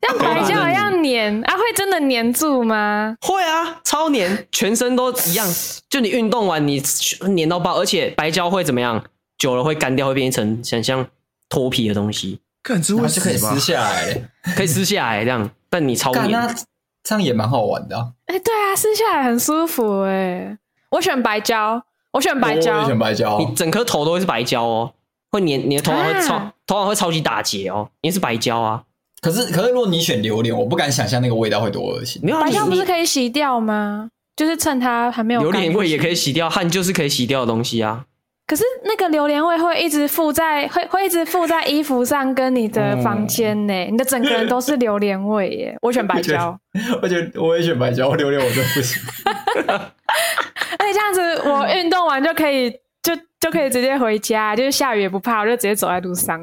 [0.00, 1.56] 像白胶一样黏 啊？
[1.56, 3.16] 会真的黏住吗？
[3.20, 5.46] 会啊，超黏，全身都一样。
[5.88, 6.82] 就你运动完，你
[7.28, 9.04] 黏到爆，而且白胶会怎么样？
[9.38, 11.06] 久了会干掉，会变成像像
[11.48, 12.40] 脱皮的东西。
[12.62, 15.50] 干，这是可以撕下来，可以撕下来这样。
[15.68, 16.56] 但你超黏，
[17.02, 18.08] 这样也蛮好玩的、啊。
[18.26, 20.58] 哎、欸，对啊，撕下来很舒服哎、欸。
[20.90, 21.82] 我选白胶。
[22.12, 23.38] 我选白胶，我选白胶。
[23.38, 24.92] 你整颗头都会是白胶哦，
[25.30, 28.82] 会粘，你的头发会超，啊、头发会超级打结哦，因为是白胶啊。
[29.20, 32.20] 可是可是，如果你选榴莲，我不敢想象那个味道会多恶心。
[32.24, 34.08] 没有啊，白胶不是可以洗掉吗？
[34.36, 36.12] 就是趁它还没有榴莲味也可以。
[36.12, 38.04] 以洗掉，汗就是可以洗掉的东西啊。
[38.46, 45.76] 可是那个榴莲味会一直附在，会会一直附在衣服上，跟你的房间呢、你的整个人都是榴莲味耶。
[45.82, 46.58] 我选白胶，
[47.00, 49.00] 我觉得我也选白胶，我榴莲我真不行。
[50.80, 52.70] 而且这样子我运动完就可以，
[53.02, 56.40] 就就可以直接回家，就是下雨也不怕，我就直接走在路上。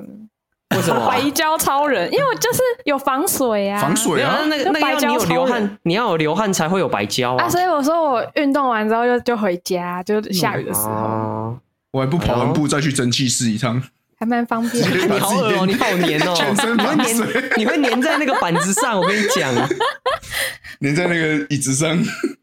[0.75, 1.01] 为什么？
[1.01, 4.35] 啊、白胶超人，因为我就是有防水啊，防水啊？
[4.35, 7.45] 啊，，那个那个要你有流汗，你要有流汗才会有白胶啊。
[7.45, 11.59] 啊，所以我说我运动完之后就就回家，就下雨的时候、哦
[11.91, 13.81] 我还不跑完步再去蒸汽室一趟，
[14.19, 14.83] 还蛮方便。
[14.87, 15.07] 的。
[15.07, 18.99] 你好恶哦、你好黏哦、全身防你会黏，你会黏在那个板子上。
[18.99, 19.51] 我跟你讲，
[20.79, 21.97] 黏在那个椅子上，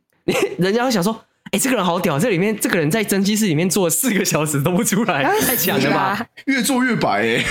[0.59, 1.15] 人家会想说，
[1.55, 6.27] 哎、这个人好屌，这里面这个人在蒸汽室里面坐了四个小时都不出来，太强了吧？
[6.47, 7.45] 越做越白哎、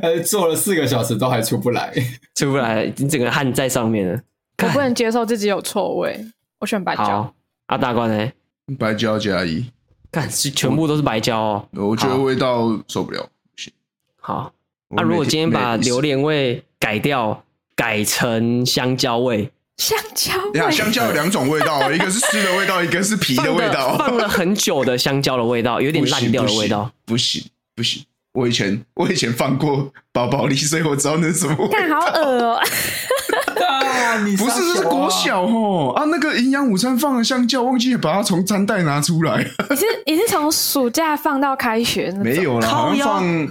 [0.00, 1.92] 呃，做了四个小时都还出不来。
[2.34, 4.18] 出不来，你整个汗在上面了。
[4.62, 6.18] 我不能接受自己有臭味，
[6.60, 7.04] 我选白胶。
[7.04, 7.34] 好，
[7.66, 8.32] 阿大官呢？
[8.78, 9.66] 白胶加一，
[10.10, 11.68] 看是全部都是白胶哦。
[11.72, 13.70] 我觉得味道受不了，不行。
[14.18, 14.50] 好，
[14.88, 23.96] 那、啊、如果今天把榴莲味改掉，改成香蕉味，香蕉香蕉有两种味道， 一个是湿的味道，一个是皮的味道。
[23.96, 26.92] 放了很久的香蕉的味道，有点烂掉的味道。
[27.06, 27.42] 不行
[27.74, 31.78] 不行，我以前我以前放过宝宝粒，所以我知道那是什么味道。
[31.78, 36.04] 看好恶哦、啊，你不是，这是国小哦啊！
[36.04, 39.44] 那个营养午餐放了香蕉，忘记把它从餐袋拿出来。
[39.70, 42.12] 你是你是从暑假放到开学？
[42.22, 43.48] 没有啦，好像放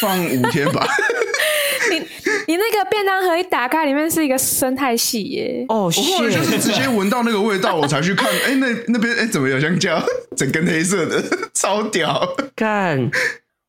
[0.00, 0.86] 放五天吧。
[1.90, 1.98] 你
[2.46, 5.64] 你那个便当盒一打开，里面是一个生态系耶。
[5.68, 8.30] 哦，我后来就是直接闻到那个味道，我才去看。
[8.46, 10.00] 哎、那那边哎、怎么有香蕉？
[10.36, 12.22] 整根黑色的，超屌！
[12.54, 13.10] 干，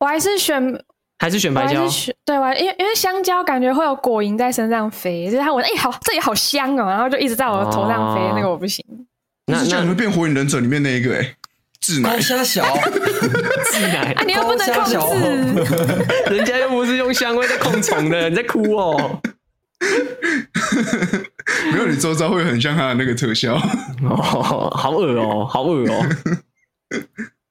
[0.02, 0.60] 我还是选，
[1.20, 1.86] 还是选我白胶。
[2.24, 8.84] 对，我还因为因为香蕉感觉会有果蝇在身上飞，就是它闻，哎、好，这里好香哦，然后就一直在我的头上飞，哦那个我不行。
[9.46, 11.36] 那是叫你们变火影忍者里面那一个哎、
[11.80, 12.64] 智奶小，
[13.70, 14.98] 自奶啊，，你又不能控制，
[16.34, 19.20] 人家又不是用香味在控虫的，你在哭哦。
[21.72, 23.54] 没有你周遭会很像他的那个特效。
[24.08, 24.16] 哦，
[24.76, 26.04] 好恶哦，好恶哦。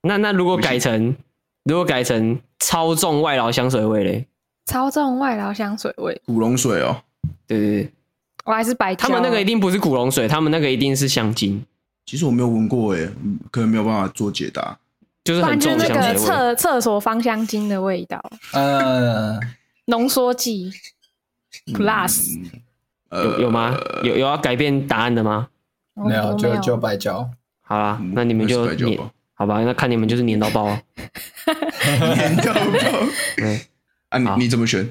[0.03, 1.15] 那那如果改成
[1.63, 4.27] 如果改成超重外劳香水味嘞？
[4.65, 7.01] 超重外劳香水味，古龙水哦，
[7.47, 7.91] 对对对，
[8.45, 9.07] 我还是白胶。
[9.07, 11.65] 他们那个一定不是古龙水，他们那个一定是香精，
[12.05, 14.77] 其实我没有闻过哎，嗯可能没有办法做解答。
[15.23, 16.25] 就是很不然就是那个重的香水味。
[16.25, 18.19] 厕厕所芳香精的味道，
[18.53, 19.39] 呃，
[19.85, 20.71] 浓缩剂
[21.73, 22.39] Plus。
[23.09, 23.77] 呃有有吗？
[24.03, 25.49] 有有要改变答案的吗？
[25.93, 27.29] 没有，就就白胶。
[27.61, 29.11] 好啦，嗯那你们就黏那是白酒吧，
[29.41, 29.59] 好吧？
[29.63, 30.79] 那看你们就是粘到爆啊！
[32.15, 32.61] 粘到爆。
[33.41, 33.59] 嗯，
[34.09, 34.87] 啊，你好你怎么选？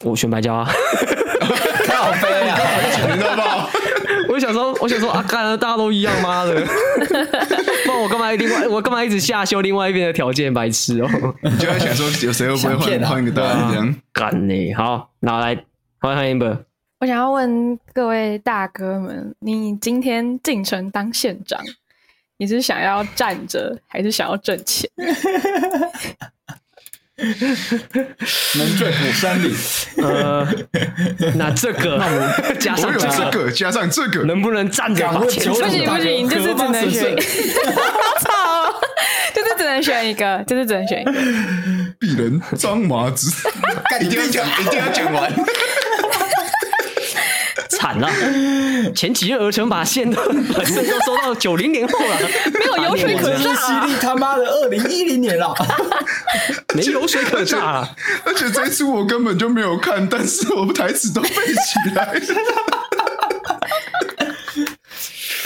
[0.00, 0.66] 我选白胶啊！
[1.86, 2.58] 靠飞啊！
[3.06, 3.70] 粘到爆。
[4.28, 6.54] 我想说，我想说啊，干，大家都一样，妈的！
[6.60, 11.08] 不然我干嘛另外，我干嘛一直下修另外一边的条件，白痴哦、
[11.42, 13.94] 你就在想说，有谁会不会想骗啊换换一个答案这样？
[14.12, 15.54] 干呢、好，那我来
[16.00, 16.64] 换换一本。
[16.98, 21.60] 我想要问各位大哥们，你今天进城当县长，
[22.38, 24.88] 你是想要站着还是想要挣钱？
[27.16, 29.54] 能醉虎山里，
[30.02, 30.44] 呃，
[31.36, 35.46] 那这个，那我 加上这个，这个，加上这个，能不能站着把钱？
[35.52, 37.14] 不行不行，就是只能选，
[37.72, 38.72] 何操，
[39.32, 41.12] 就是只能选一个，就是只能选一个。
[42.00, 43.30] 鄙人张麻子，
[44.00, 45.32] 一定要讲，一定要讲完。
[47.84, 48.10] 惨了！
[48.96, 50.18] 前几日儿城把线都
[50.54, 52.16] 本 身都收到九零年后了，
[52.54, 55.54] 没有油水可真是犀利他妈的二零一零年了，
[56.74, 57.94] 没油水可榨了。
[58.24, 62.20] 而且这一出我根本就没有看，但是我台词都背起来了。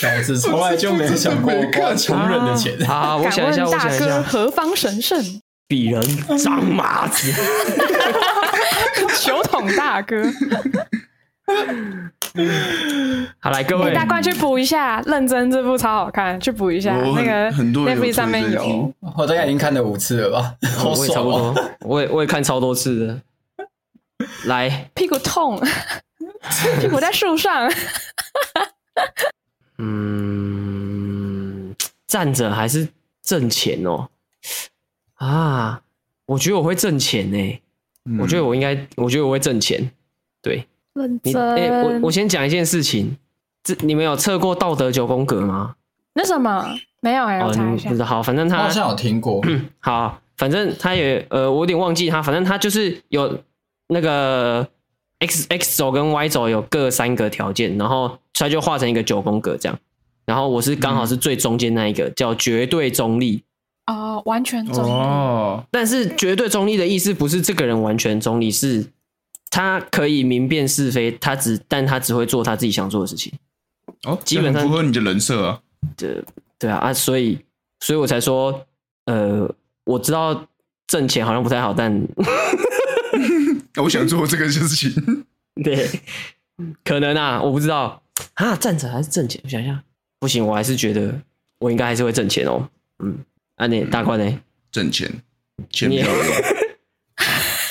[0.03, 2.73] 老子从来就没想过花穷人的钱。
[2.89, 5.21] 啊，我想一下，我想一下，何方神圣？
[5.69, 7.33] 鄙人张麻子。
[9.21, 10.17] 酒桶大哥，
[13.41, 16.97] 好，来各位，欸大冠去补一下，认真这部超好看，去补一下。
[16.97, 21.31] 那个 Netflix 上面有我大概已经看了五次了吧，好我也差不！
[21.31, 23.21] 多，我也我也看超多次的。
[24.47, 25.61] 来，屁股痛，
[26.81, 27.71] 屁股在树上。
[29.79, 31.75] 嗯，
[32.07, 32.89] 站着还是
[33.23, 34.09] 挣钱哦？
[35.15, 35.83] 啊，
[36.27, 37.61] 我觉得我会挣钱呢。
[38.19, 39.91] 我觉得我应该，我觉得我会挣钱。
[40.43, 40.65] 对你，
[40.99, 41.35] 认真。
[41.55, 43.17] 哎、我我先讲一件事情，
[43.63, 45.77] 这你们有测过道德九宫格吗？
[46.15, 47.99] 那什么没有哎、欸，我哦，查一下你不知。
[47.99, 49.41] 道，好，反正他好像有听过，
[49.79, 53.39] 好，反正他也呃，我有点忘记他，反正他就是有
[53.89, 54.67] 那个
[55.21, 59.79] x x 轴跟 y 轴有各三个条件，然后他就画成一个九宫格这样。
[60.27, 63.43] 然后我是刚好是最中间那一个，嗯、叫绝对中立。
[63.87, 64.91] 哦，完全中立。
[64.91, 68.85] 哦，但是绝对中立的意思不是这个人完全中立，是
[69.51, 73.33] 他可以明辨是非，他只但他只会做他自己想做的事情。
[74.05, 75.61] 哦，基本上符合你的人设啊。
[75.97, 76.23] 对
[76.59, 77.39] 对啊啊，所以
[77.81, 78.67] 所以我才说，
[79.07, 79.53] 呃，
[79.85, 80.47] 我知道
[80.87, 82.07] 挣钱好像不太好，但
[83.83, 85.25] 我想做这个事情。
[85.65, 85.89] 对，
[86.85, 88.03] 可能啊，我不知道
[88.35, 89.41] 啊，站着还是挣钱？
[89.45, 89.83] 我想一下，
[90.21, 91.21] 不行，我还是觉得
[91.59, 92.69] 我应该还是会挣钱哦。
[93.03, 93.19] 嗯。
[93.57, 94.41] 啊，你大冠呢？
[94.71, 95.11] 挣钱，
[95.71, 96.35] 钱比较有用。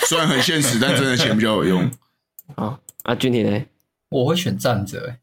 [0.08, 1.92] 虽然很现实，但真的钱比较有用。
[2.56, 3.62] 啊，啊，俊廷呢？
[4.08, 5.16] 我会选站着，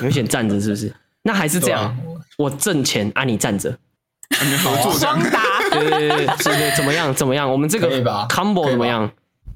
[0.00, 0.92] 你会选站着是不是？
[1.22, 1.96] 那还是这样，
[2.36, 3.70] 我挣钱，啊，你站着，
[4.44, 7.14] 你合作双打，对对对，怎么样？
[7.14, 7.48] 怎么样？
[7.48, 9.08] 我们这个 combo 怎么样？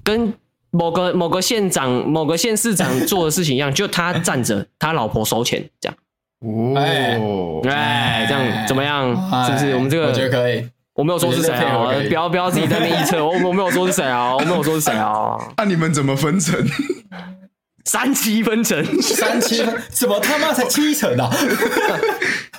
[0.05, 0.33] 跟
[0.70, 5.99] 某个某个县长、某个县市长做的事情一样，就他站着，他老婆收钱，这样。
[6.40, 9.09] 哦，哎，这样怎么样？
[9.46, 10.07] 是不是我们这个？
[10.07, 10.68] 我觉得可以。
[10.96, 13.24] 我没有说是谁啊，不要不要自己在那边臆测。
[13.24, 15.37] 我我没有说是谁啊，我没有说是谁啊。
[15.59, 16.66] 那你们怎么分成？
[17.85, 19.80] 三七分成，三七分？
[19.90, 21.30] 怎么他妈才七成啊？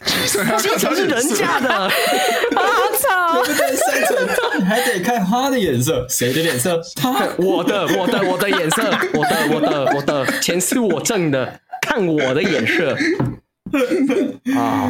[0.06, 2.64] 七成，七成是人家的，好
[2.98, 3.44] 吵。
[3.44, 6.80] 三成，你还得看他的眼色，谁的脸色？
[6.96, 12.96] 他，我的，我的，我的眼色，我的，我的，我的钱是我挣的，看我的眼色。
[14.56, 14.90] 啊，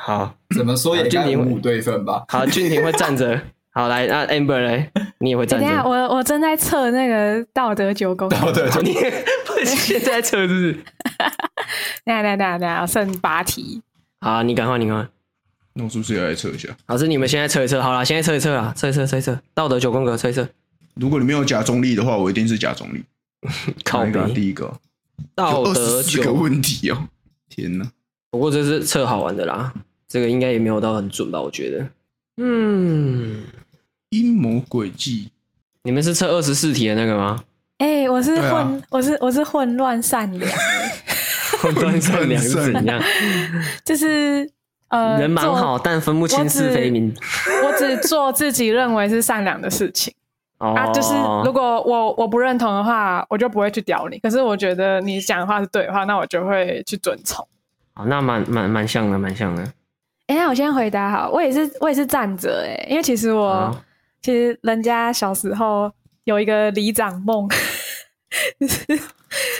[0.00, 2.24] 好，怎么说也该五五对分吧。
[2.28, 3.40] 好，俊廷会站着。
[3.70, 5.66] 好，来，那 Amber 嘞，你也会站着。
[5.66, 8.28] 等下，我我正在测那个道德九宫。
[8.28, 8.94] 道德九宫，你
[9.64, 10.72] 现在测是不是？
[12.04, 13.82] 等下，等下，等下，剩八题。
[14.20, 15.08] 好，你赶快，你赶快。
[15.74, 16.68] 那我是不是也来测一下？
[16.86, 17.80] 老师，你们现在测一测。
[17.80, 19.38] 好了，现在测一测啊，测一测，测一测。
[19.54, 20.48] 道德九宫格，测一测。
[20.94, 23.04] 如果你没有假中立的话，我一定是假中立。
[23.84, 24.72] 靠北，第一个。
[25.36, 27.08] 道德九个问题哦。
[27.48, 27.88] 天呐，
[28.30, 29.72] 不过这是测好玩的啦，
[30.08, 31.40] 这个应该也没有到很准吧？
[31.40, 31.86] 我觉得，
[32.38, 33.44] 嗯，
[34.08, 35.30] 阴谋诡计，
[35.82, 37.44] 你们是测二十四题的那个吗？
[37.78, 40.50] 哎、欸，我是混，啊、我是我是混乱善良，
[41.62, 43.00] 混乱善良是怎样？
[43.84, 44.50] 就是
[44.88, 47.14] 呃，人蛮好，但分不清是非名。
[47.64, 50.12] 我只做自己认为是善良的事情。
[50.58, 54.18] 哦、啊，就是如果我我不认同的话，我就不会去屌你。
[54.18, 57.46] 可是我觉得你讲的话是对的话，那我就会去遵从。
[57.94, 59.62] 哦，那蛮蛮蛮像的，蛮像的。
[60.28, 63.76] 哎、欸，那我先回答好，我也是我也是站着哎，因为其实我、哦、
[64.22, 65.90] 其实人家小时候
[66.24, 67.48] 有一个里长梦，
[68.60, 69.00] 就是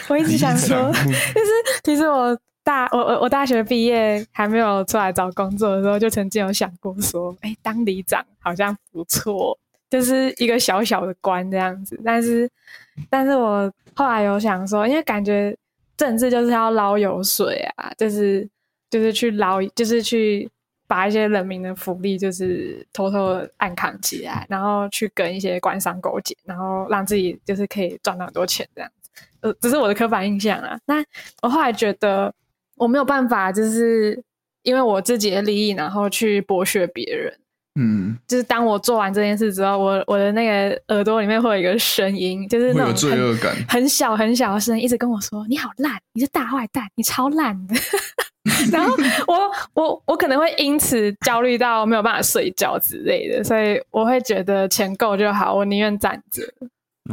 [0.09, 1.51] 我一直想说， 就是
[1.83, 9.59] 其实我大我我我大学毕业还没有出来找工作的时候，就曾经有想过说，哎、欸，当里长好像不错。
[9.91, 12.47] 就是一个小小的官这样子，但是，
[13.09, 15.57] 但是我后来有想说，因为感觉
[15.97, 18.47] 政治就是要捞油水啊，就是
[18.91, 20.47] 就是去捞，就是去
[20.89, 29.11] 把一些人民的福利就是偷偷的暗扛起来，然后去跟一些官商勾结，然后让自己就是可以赚到很多钱这样子。
[29.41, 30.77] 呃，只是我的刻板印象啊。
[30.87, 31.05] 那
[31.43, 32.35] 我后来觉得
[32.77, 34.21] 我没有办法，就是
[34.63, 37.39] 因为我自己的利益，然后去剥削别人。
[37.81, 47.77] 嗯，就是当我做完这件事之后，我我的那个耳朵里面会有一个声音，就是那种罪恶感，很小很小的声音，一直跟我说：“你好烂，你是大坏蛋，你超烂的。”
[48.73, 48.95] 然后
[49.27, 56.43] 我我我可能会因此焦虑到没有办法睡觉之类的，所以我会觉得钱够就好，我宁愿站着。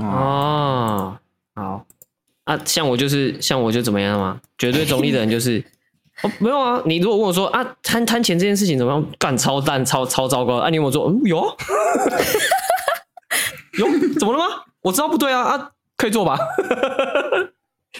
[0.01, 1.17] 哦，
[1.55, 1.85] 好
[2.45, 5.63] 啊，像我就是像我就怎么样嘛，绝对中立的人就是。
[6.23, 6.81] 哦，没有啊！
[6.85, 9.05] 你如果问我说啊，贪贪钱这件事情怎么样？
[9.19, 10.55] 干超烂、超超糟糕！
[10.55, 11.43] 啊，你问我说，嗯，有，
[13.77, 13.85] 有，
[14.17, 14.45] 怎么了吗？
[14.79, 16.39] 我知道不对啊啊，可以做吧？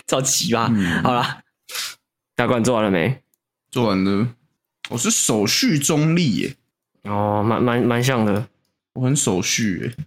[0.08, 0.70] 着急吧？
[0.72, 1.40] 嗯、好了，
[2.38, 3.22] 大冠做完了没？
[3.76, 4.30] 做完了。
[4.90, 6.56] 我是手续中立耶。
[7.04, 8.48] 哦，蛮蛮蛮像的。
[8.94, 10.06] 我很手续耶。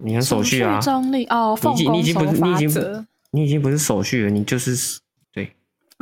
[0.00, 0.78] 你很手续啊？
[0.78, 5.00] 中立哦，你已经你已经不是你已经你已经不是手续了，你就是
[5.32, 5.56] 对。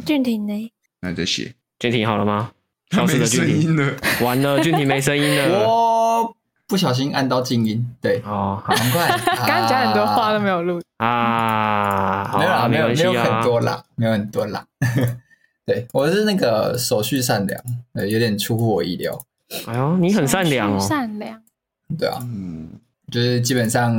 [0.05, 0.73] 俊廷呢？
[1.03, 2.51] 那在写，俊廷好了吗？
[2.91, 5.63] 消失的俊廷了，完了，俊廷没声音了。
[5.71, 6.37] 我
[6.67, 9.07] 不小心按到静音，对，哦，好快。
[9.47, 14.67] 刚刚讲很多话都没有录啊，没有啦，没有，没有很多啦，没有很多啦。
[15.67, 17.63] 对，我是那个手续善良，
[18.09, 19.19] 有点出乎我意料。
[19.67, 21.41] 哎呦，你很善良哦，善良。
[21.99, 22.69] 对啊，嗯，
[23.11, 23.97] 就是基本上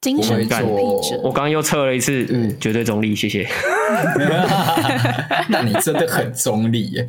[0.00, 0.64] 精神感。
[0.64, 3.46] 我刚刚又测了一次，嗯，绝对中立，谢谢。
[5.48, 7.06] 那你真的很中立耶！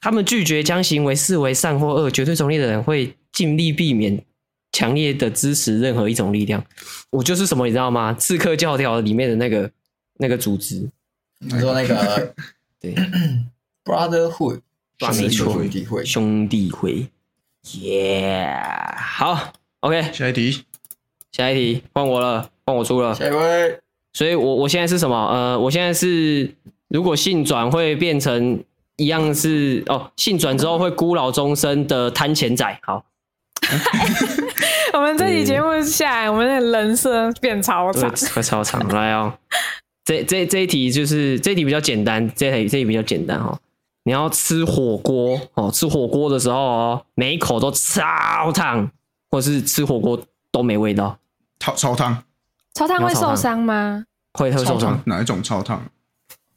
[0.00, 4.22] 他们拒绝将行为视为善或恶，绝对中立的人会尽力避免
[4.74, 6.60] 强烈的支持任何一种力量。
[7.10, 8.12] 我就是什么，你知道吗？
[8.14, 9.70] 刺客教条里面的那个
[10.18, 10.90] 那个组织。
[11.38, 12.34] 你说那个
[12.80, 12.94] 对，
[13.84, 14.60] Brotherhood，
[14.98, 17.06] 没错，兄弟会，兄弟会，
[17.74, 18.96] 耶、yeah！
[18.98, 20.64] 好，OK，下一题，
[21.30, 23.14] 下一题换我了，换我出了。
[23.14, 23.78] 下一位，
[24.12, 25.16] 所以我我现在是什么？
[25.32, 26.52] 呃，我现在是
[26.88, 28.62] 如果性转会变成
[28.96, 32.80] 一样是哦，性转之后会孤老终生的贪钱仔。
[32.82, 33.04] 好，
[34.94, 39.32] 我们这期节目下来，我们的人设变超长，会超长，来哦。
[40.04, 43.58] 这这这一题就是这一题比较简单，这一题这一题比较简单哦。
[44.04, 48.90] 你要吃火锅哦，吃火锅的时候哦，每一口都超烫，
[49.30, 50.20] 或是吃火锅
[50.52, 51.16] 都没味道。
[51.58, 52.22] 超超烫，
[52.74, 54.04] 超烫会受伤吗？
[54.34, 55.00] 会会受伤。
[55.06, 55.82] 哪一种超烫？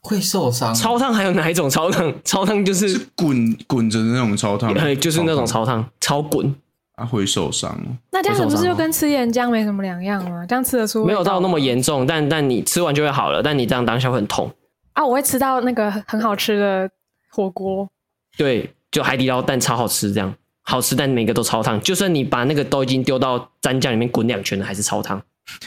[0.02, 0.76] 会受伤。
[0.76, 2.14] 超烫还有哪一种超烫？
[2.26, 6.54] 超烫就是滚滚着的那种超烫，对，就是那种超烫，超滚。
[6.98, 7.80] 啊，会受伤。
[8.12, 10.46] 那这样子不是就跟吃岩浆没什么两样吗？
[10.48, 11.06] 这样吃得出？
[11.06, 13.42] 没有到那么严重，但但你吃完就会好了。
[13.42, 14.52] 但你这样当下会很痛
[14.94, 15.06] 啊！
[15.06, 16.90] 我会吃到那个很好吃的
[17.30, 17.88] 火锅，
[18.36, 20.34] 对，就海底捞蛋超好吃，这样
[20.64, 21.80] 好吃，但每个都超烫。
[21.82, 25.22] 就算你把那个都已经丢到蘸酱里面滚两圈了，还是超烫。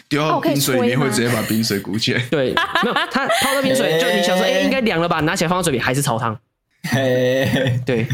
[0.09, 2.21] 丢到冰水里面会直接把冰水鼓起来。
[2.29, 2.53] 对，
[2.83, 5.21] 没有它泡到冰水，就你想说，哎、欸， 应该凉了吧？
[5.21, 6.37] 拿起来放到嘴里还是超烫。
[7.87, 8.07] 对，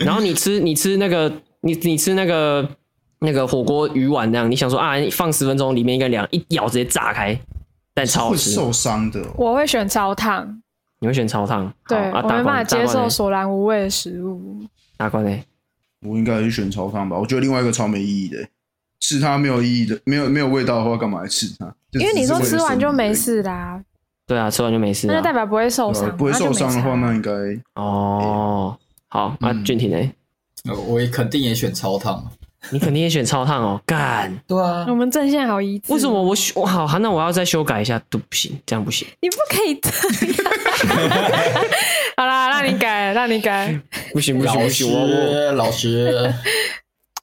[0.00, 1.30] 然后你吃你吃那个
[1.64, 2.68] 你你吃那个。
[3.20, 7.34] 那个火锅鱼丸那样，你想说啊，你放十分钟里面应该凉，一咬直接炸开，
[7.94, 8.50] 但超好吃。
[8.50, 9.22] 受伤的。
[9.36, 10.60] 我会选超烫。
[10.98, 11.72] 你会选超烫？
[11.88, 14.62] 对，啊、我没办法接受索然无味的食物。
[14.98, 15.42] 大关呢？
[16.02, 17.16] 我应该是选超烫吧？
[17.16, 18.46] 我觉得另外一个超没意义的，
[19.00, 21.74] 吃它没有意义的，没有没有味道的话，干嘛来吃它？
[21.92, 23.82] 因为你说吃完就没事啦。
[24.26, 26.14] 对啊，吃完就没事，那就代表不会受伤。
[26.14, 27.30] 不会受伤的话，那应该
[27.76, 28.76] 哦。
[29.08, 30.12] 好，那俊廷呢？
[30.88, 32.24] 我也肯定也选超烫。
[32.70, 34.34] 你肯定也选超烫哦， 干！
[34.46, 35.92] 对啊，我们阵线好一致。
[35.92, 36.98] 为什么我选我好？
[36.98, 39.06] 那我要再修改一下，都不行，这样不行。
[39.20, 40.50] 你不可以这样。
[42.16, 43.78] 好啦，让你改，让你改。
[44.14, 46.32] 不行不行不行，我我老师。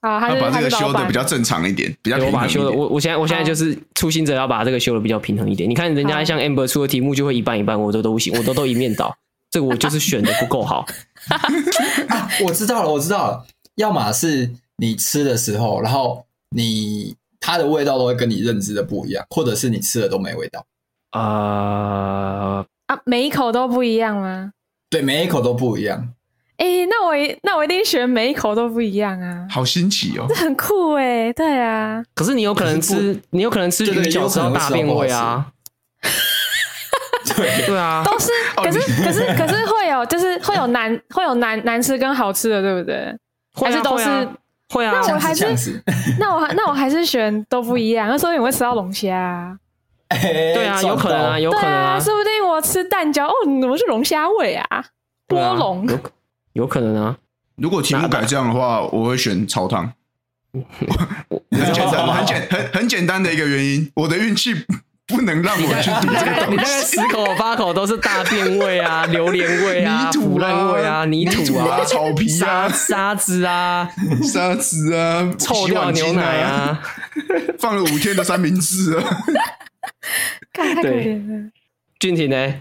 [0.02, 2.34] 啊， 他把这个修的比较正常一点，比较平衡一点。
[2.34, 5.68] 我把它修的，我我现在我现在就是初心者，要把这个修的比较平衡一点。
[5.68, 9.16] 你看人家像 Amber 出的题目就会一半一半，我都都不行，我都都一面倒。
[9.50, 10.86] 这个我就是选的不够好。
[12.10, 13.46] 啊，我知道了，我知道了，
[13.76, 14.52] 要么是。
[14.78, 20.66] 你吃的时候，然后你它的味道都会跟你认知的不一样，或者是你吃的都没味道。
[21.12, 24.54] 啊、uh、啊，每一口都不一样吗？
[24.90, 26.12] 对，每一口都不一样。
[26.58, 27.14] 哎、欸，那我
[27.44, 29.46] 那我一定选每一口都不一样啊！
[29.52, 32.04] 好新奇哦，这很酷哎，对啊。
[32.16, 35.46] 可是你有可能吃， 你有可能吃鱼饺吃到大便味啊。
[37.36, 38.30] 对对啊，都是。
[38.56, 43.16] 可是可是可是会有，就是会有难 会有难难吃跟好吃的，对不对？
[43.56, 44.06] 还是都是。
[44.74, 45.84] 会啊，那我还是
[46.18, 48.08] 那我那我还是选都不一样。
[48.08, 49.58] 那说不定我会吃到龙虾啊，
[50.08, 54.86] 对啊，有可能啊，有可能啊，说不定我吃蛋饺哦，怎么是龙虾味啊？
[55.28, 56.00] 波龙有
[56.54, 57.18] 有可能啊。
[57.58, 59.92] 如果题目改这样的话，我会选超汤。
[61.52, 64.54] 很简单，很简很很简单的一个原因，我的运气。
[65.12, 66.52] 不能让我去读这个 东西。
[66.52, 73.90] 你大概十口八口都是大便味啊、榴莲味啊、土烂味啊、泥土啊、草皮啊、沙子啊、
[74.24, 76.82] 沙子啊、臭掉牛奶啊，
[77.60, 79.04] 放了五天的三明治啊。
[80.54, 81.50] 太可怜了。
[82.00, 82.54] 俊廷呢？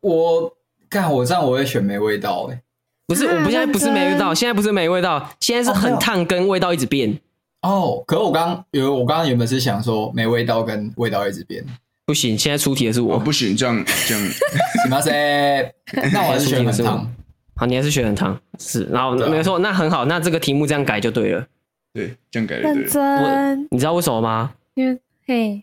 [0.00, 0.52] 我
[0.88, 2.60] 干，我这样我也选没味道哎。
[3.06, 7.18] 不是，我不现在不是没味道，现在不是没味道，现在是很烫，跟味道一直变。
[7.62, 11.64] 哦，可是我刚有，我刚刚原本是想说没味道跟味道一直变。
[12.04, 13.16] 不行，现在出题的是我。
[13.16, 14.24] 哦、不行，这样这样。
[14.84, 15.72] 什么噻？
[16.12, 17.12] 那我还是选很烫。
[17.54, 18.38] 好，你还是选很烫。
[18.58, 21.46] 是，然后没错，那很好，那这个题目这样改就对了。
[21.94, 22.80] 对，这样改就对了。
[22.80, 23.68] 认真。
[23.70, 24.52] 你知道为什么吗？
[24.74, 25.62] 因为嘿，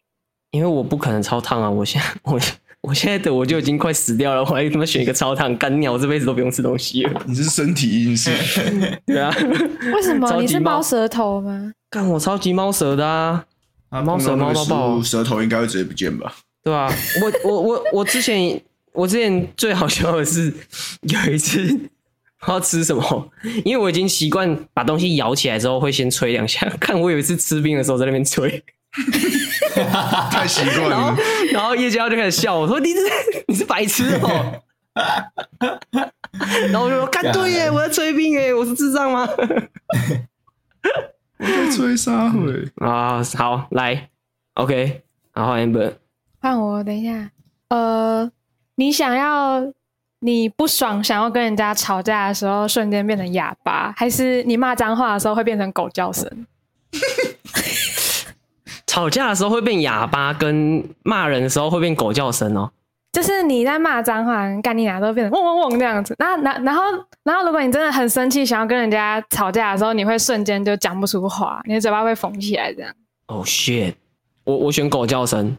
[0.52, 1.70] 因为我不可能超烫啊！
[1.70, 2.40] 我现在 我
[2.82, 7.22] 我现在的我就已经快死掉了，我还他妈选一个超烫，干鸟，我这辈子都不用吃东西了。
[7.26, 8.32] 你是身体因素。
[9.06, 9.30] 对啊。
[9.94, 10.40] 为什么？
[10.40, 11.74] 你是猫舌头吗？
[11.90, 13.44] 干我超级猫舌的啊！
[13.90, 16.34] 啊，猫舌猫到爆，舌头应该会直接不见吧？
[16.64, 16.94] 对吧、啊？
[17.22, 18.62] 我我我我之前
[18.92, 20.54] 我之前最好笑的是
[21.02, 21.80] 有一次
[22.46, 23.32] 我要吃什么，
[23.66, 26.70] 因为我已经习惯把东西咬起来之后会先吹两下。
[26.80, 28.64] 看我有一次吃冰的时候在那边吹，
[30.32, 30.90] 太习惯了。
[30.90, 31.16] 然后
[31.52, 33.00] 然后叶娇就开始笑，我说你是
[33.48, 34.62] 你是白痴哦。
[36.72, 39.28] 然后我就说看对耶， 我在吹冰耶，我是智障吗？
[41.72, 42.72] 吹沙会。
[42.78, 44.10] 啊，好来
[44.56, 45.02] ，OK，
[45.34, 45.94] 然后 Amber，
[46.40, 47.30] 换我，等一下，
[47.70, 48.30] 呃，
[48.76, 49.62] 你想要
[50.20, 56.28] 你不爽，想要跟人家吵架的时候，瞬间变成哑巴，还是你骂脏话的时候会变成狗叫声？
[58.88, 62.72] 吵架的时候会变哑巴，跟骂人的时候会变狗叫声哦。
[63.12, 66.16] 就是你在骂脏话，干你俩都变成嗡嗡嗡这样子。
[66.20, 66.84] 那然然后
[67.24, 72.92] 然后，如果你真的很生气，想要跟人家吵架的时候，你会瞬间就讲不出话，你的嘴巴会缝起来这样。
[73.28, 73.96] 哦、oh、shit！
[74.44, 75.58] 我我选狗叫声。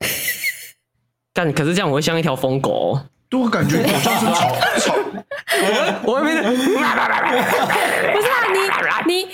[1.32, 3.06] 但可是这样我会像一条疯狗、哦。
[3.30, 4.94] 对我感觉狗叫声吵吵。
[6.04, 6.54] 我会变成。
[6.54, 8.44] 不是啊，
[9.06, 9.28] 你你你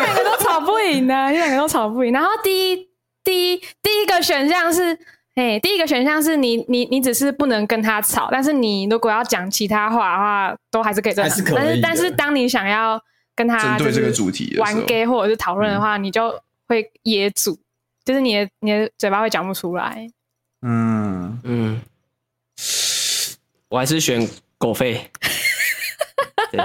[0.00, 2.12] 两个都吵不赢呢，你两个都吵不赢。
[2.12, 2.88] 然后第一
[3.22, 4.98] 第一第一个选项是。
[5.34, 11.14] 哎，第一个选项是你，你，你只是不能跟他吵，但是你如果要讲其他话的话，都还是可以。
[11.14, 11.54] 正常。
[11.54, 13.02] 但是，但是当你想要
[13.34, 17.58] 跟他针对这个主题玩 gay 或者是讨论的话，嗯、你就会噎住，
[18.04, 20.06] 就是你的你的嘴巴会讲不出来。
[20.60, 21.80] 嗯嗯，
[23.70, 24.28] 我还是选
[24.58, 25.00] 狗吠。
[26.50, 26.62] 对，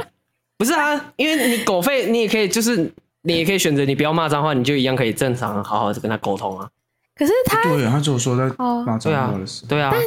[0.58, 2.92] 不是啊，因为你狗吠，你也可以，就是
[3.22, 6.70] 你也可以选择你不要骂脏话，你就一样可以正常好好的跟他沟通啊。
[7.18, 8.44] 可是他，对，他只有说在
[8.86, 10.02] 骂脏话的时候，对啊，但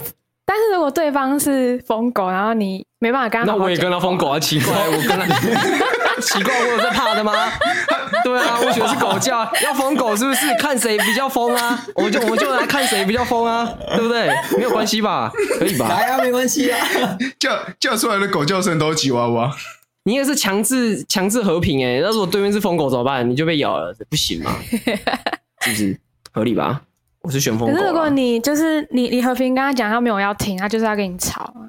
[0.46, 5.26] 但是如果对方是疯狗，然后你没办法跟他，那我也跟他疯狗啊，奇怪，我跟他
[6.20, 7.32] 奇怪，我有在怕的吗？
[8.22, 10.46] 对啊，我觉得是狗叫， 要疯狗是不是？
[10.58, 11.82] 看谁比较疯啊？
[11.94, 14.28] 我们就我们就来看谁比较疯啊，对不对？
[14.56, 15.32] 没有关系吧？
[15.58, 15.88] 可以吧？
[15.88, 16.78] 来啊，没关系啊，
[17.38, 19.50] 叫叫出来的狗叫声都是吉娃娃，
[20.04, 23.28] 你也是强制强制和平哎、欸，那如果对面是疯狗怎么办？
[23.28, 24.54] 你就被咬了，不行吗？
[25.62, 25.98] 是不是
[26.32, 26.82] 合理吧？
[27.22, 27.74] 我是旋风狗。
[27.74, 31.60] 可是如果你就是你，你和平跟他讲，他没有要听，他就是要跟你吵啊。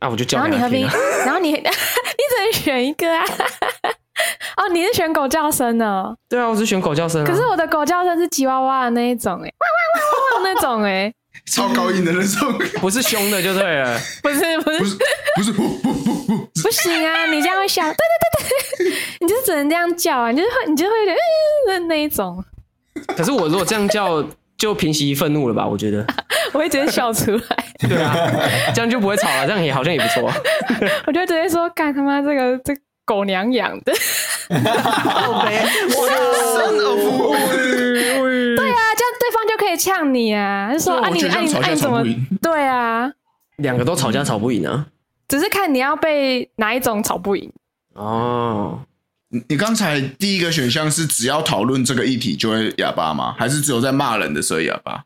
[0.00, 0.46] 啊，我就叫他。
[0.46, 0.88] 然后你和平，
[1.24, 3.24] 然后你你只能选一个啊。
[4.56, 6.14] 哦，你是选狗叫声呢？
[6.28, 7.24] 对啊，我是选狗叫声。
[7.24, 11.12] 可是我的狗叫声是吉娃娃的那一种，哎，哇哇哇哇那种，哎，
[11.46, 13.98] 超高音的那种，不是凶的就对了。
[14.22, 14.96] 不是不是不是
[15.36, 17.26] 不是不不不不，不行啊！
[17.26, 21.16] 你这样会笑，对对对对，你就只能这样叫啊，你就是会，你就会有点
[21.68, 22.44] 嗯那一种。
[23.16, 24.24] 可是我如果这样叫。
[24.60, 25.66] 就平息愤怒了吧？
[25.66, 26.06] 我觉得，
[26.52, 27.40] 我会直接笑出来。
[27.88, 28.14] 对啊，
[28.74, 30.30] 这样就不会吵了，这样也好像也不错。
[31.08, 33.92] 我就直接说：“干他妈这个这个、狗娘养的。”
[34.52, 34.56] 我
[38.56, 42.04] 对啊，这样对方就可以呛你啊，就说啊你啊你啊你怎么？
[42.42, 43.10] 对啊，
[43.56, 44.86] 两个都吵架吵不赢啊，
[45.26, 47.50] 只是看你要被哪一种吵不赢
[47.94, 48.80] 哦。
[49.48, 53.34] 你刚才第一个选项是只要讨论这个议题就会哑巴吗？
[53.38, 55.04] 还是只有在骂人的时候哑巴？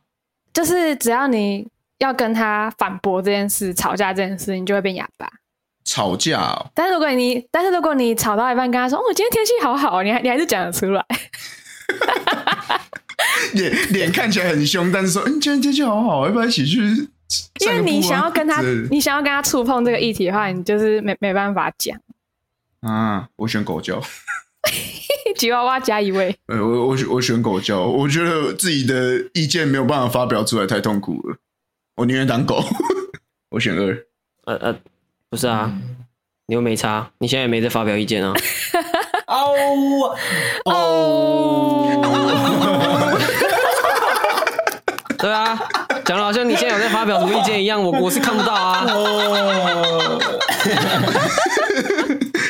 [0.52, 1.66] 就是只要你
[1.98, 5.30] 要跟他反驳这件事、吵架这件事，你就会变哑巴。
[5.84, 6.70] 吵架哦？
[6.72, 11.04] 但是如果你，但是如果你吵到一半跟他说：“哦，今天天气好好”，你还你还是讲得出来。
[13.52, 16.80] 脸脸看起来很凶，但是说：“嗯，今天天气好好，要不要一起去？”
[17.60, 21.98] 因为你想要跟他，你想要跟他触碰这个议题的话，你就是没没办法讲。
[22.84, 23.98] 啊，我选狗叫，
[25.36, 26.36] 吉娃娃加一位。
[26.48, 31.36] 呃，我我我选狗叫，我觉得自己的意见没有办法发表出来，太痛苦了。
[31.96, 32.62] 我宁愿当狗。
[33.50, 34.06] 我选二。
[34.46, 34.76] 呃呃，
[35.30, 35.72] 不是啊，
[36.46, 38.34] 你又没差，你现在也没在发表意见啊。
[39.26, 39.54] 哦
[40.66, 41.90] 哦。
[45.16, 45.58] 对啊，
[46.04, 48.84] 讲的好像你现在有在发表什么意见一样，我我是看不到啊。
[48.88, 50.20] 哦。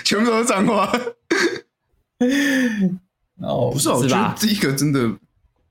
[0.07, 0.93] 全部都是脏话。
[3.41, 5.11] 哦，不是，我觉得这一个真的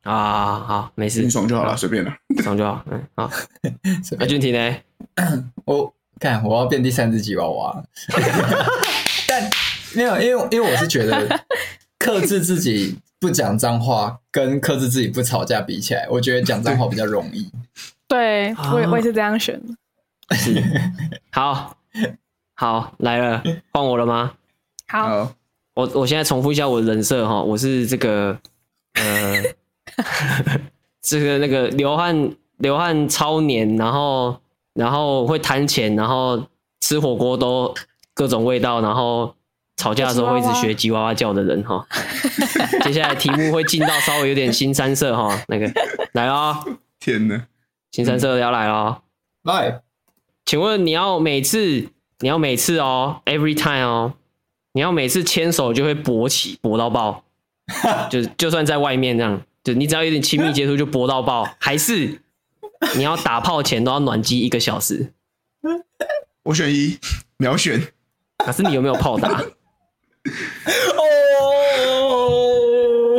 [0.01, 2.83] 啊，好，没事，你爽就好了，随便了，爽就好。
[2.91, 3.31] 嗯，好。
[4.19, 4.75] 阿俊廷呢？
[5.65, 7.83] 我看我要变第三只吉娃娃，
[9.27, 9.49] 但
[9.95, 11.45] 没有，因为因为我是觉得
[11.97, 17.49] 克制自己不讲脏话，跟克制自己不吵架比起来，我觉得讲脏话比较容易。
[18.07, 19.73] 对，我也我也是这样选的。
[21.31, 21.77] 好。
[22.55, 24.33] 好，来了，换我了吗？
[24.87, 25.33] 好，
[25.73, 28.37] 我我现在重复一下我的人设哈，我是这个
[28.93, 29.41] 呃，
[31.01, 34.39] 这个那个流汗流汗超黏，然后
[34.75, 36.45] 然后会贪钱，然后
[36.81, 37.73] 吃火锅都
[38.13, 39.33] 各种味道，然后
[39.77, 41.83] 吵架的时候会一直学吉娃娃叫的人哈。
[42.85, 45.67] 接下来题目会进到稍微有点新三色哈，那个
[46.11, 46.63] 来咯，
[46.99, 47.47] 天哪，
[47.91, 49.01] 新三色要来咯，
[49.41, 49.81] 来，
[50.45, 51.89] 请问你要每次？
[52.23, 54.13] 你要每次哦，every time 哦，
[54.71, 57.25] 你要每次牵手就会勃起，勃到爆，
[58.09, 62.21] 就就算在外面这样，就你只要有点亲密接触就勃到爆， 还是
[62.95, 65.11] 你要打炮前都要暖机一个小时？
[66.43, 66.97] 我选一，
[67.35, 67.89] 秒选。
[68.37, 69.27] 可是你有没有炮打？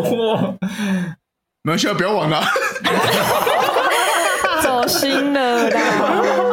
[0.00, 0.56] 哦，
[1.60, 2.42] 秒选，不要玩了，
[4.62, 6.43] 走心了啦。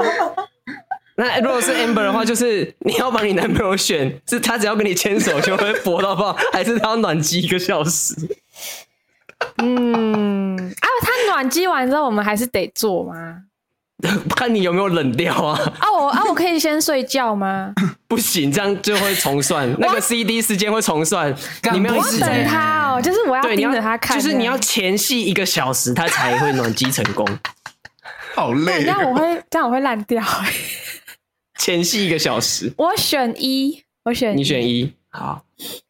[1.22, 8.16] 那如果是 Amber 的话，就是你要把你男朋友选，是他只要跟你牵手就会勃到爆， 还是他要暖机一个小时？
[9.58, 13.44] 嗯啊，他暖机完之后，我们还是得做吗？
[14.36, 15.60] 看你有没有冷掉啊！
[15.78, 17.72] 啊，我啊，我可以先睡觉吗？
[18.10, 21.32] 不行，这样就会重算，那个 CD 时间会重算。
[21.72, 27.28] 你没有我要等他哦，就是我要盯着他看，就是你要前戏一个小时，他才会暖机成功。
[28.34, 30.24] 好累，这样我会这样我会烂掉。
[31.62, 35.46] 前戏一个小时，我选一，我选你选一，好，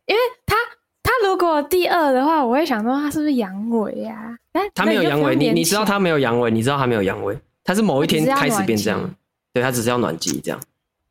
[0.06, 0.54] 因为他
[1.02, 4.38] 他如果第二的话，我会想说他是不是阳痿呀？
[4.76, 7.40] 他没有阳痿，你你知道他没有阳痿，你知道他没有阳痿。
[7.64, 9.16] 他是某一天开始变这样，
[9.54, 10.60] 对，他只是要暖机这样。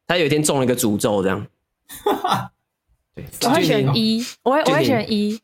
[0.07, 1.47] 他有一天中了一个诅咒这样。
[3.17, 5.41] 对，我会选一，我会我会选一。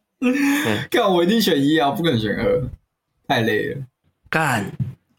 [0.91, 2.63] 干，我一定选一啊，不可能选二，
[3.27, 3.81] 太累了。
[4.29, 4.71] 干，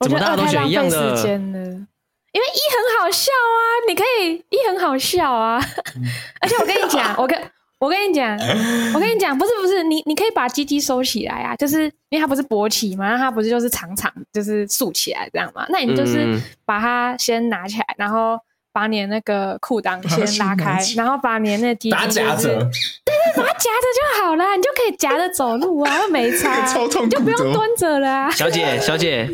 [0.01, 1.87] 怎么大家都选一样的？
[2.37, 5.59] 因为一很好笑啊，你可以一很好笑啊。
[6.39, 7.37] 而且我跟你讲， 我跟。
[7.79, 8.35] 我跟你讲，
[8.95, 18.35] 我跟你讲，不是不是，你你可以把鸡鸡收起来啊，就是因为它不是勃起嘛，它不是就是长长就是竖起来这样嘛，那你就是把它先拿起来，然后
[18.73, 22.55] 把你的那个裤裆先拉开， 然后把你的那鸡鸡夹着，
[23.05, 26.65] 对对，把它夹着就好了，你就可以夹着走路啊，又没差，
[27.03, 28.31] 你就不用蹲着了啊。
[28.31, 29.29] 小姐小姐，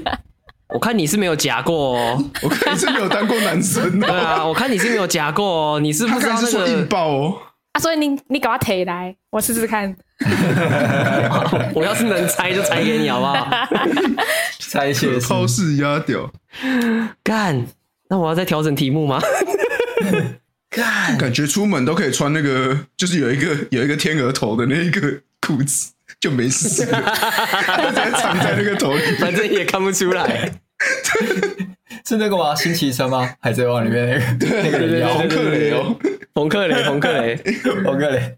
[0.73, 5.45] 我看你是没有夹过哦， 我看你是没有当过男生的，对啊，我看你是没有夹过
[5.75, 7.37] 哦，你是不知道那个硬爆哦。
[7.73, 9.95] 啊，所以你你给我腿来，我试试看。
[11.73, 13.47] 我要是能猜就猜给你，好不好？
[14.59, 16.31] 猜些超市压掉。
[17.23, 17.65] 干，
[18.09, 19.19] 那我要再调整题目吗？
[20.69, 25.92] 干，感觉出门都可以穿那个，就是有一个有一个天鹅头的那一个裤子，
[26.23, 27.01] 就没事了。
[27.89, 30.49] 直接藏在那个头里，反正也看不出来。
[32.05, 32.55] 是那个吗？
[32.55, 33.29] 新奇车吗？
[33.41, 35.95] 海贼王里面那个那个人，红克雷哦，
[36.33, 37.35] 红克雷，红克雷，
[37.83, 38.37] 红克雷。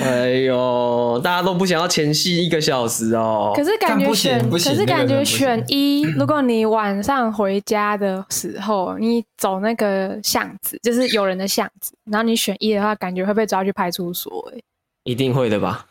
[0.00, 3.52] 哎呦，大家都不想要前戏一个小时哦。
[3.54, 6.02] 可是感觉选，可是感觉选一。
[6.16, 14.50] 如果你晚上回家的时候，你走那个巷子，就是有人的巷子，然后你选一的话，感觉会被抓去派出所。
[14.54, 14.58] 哎，
[15.04, 15.86] 一定会的吧？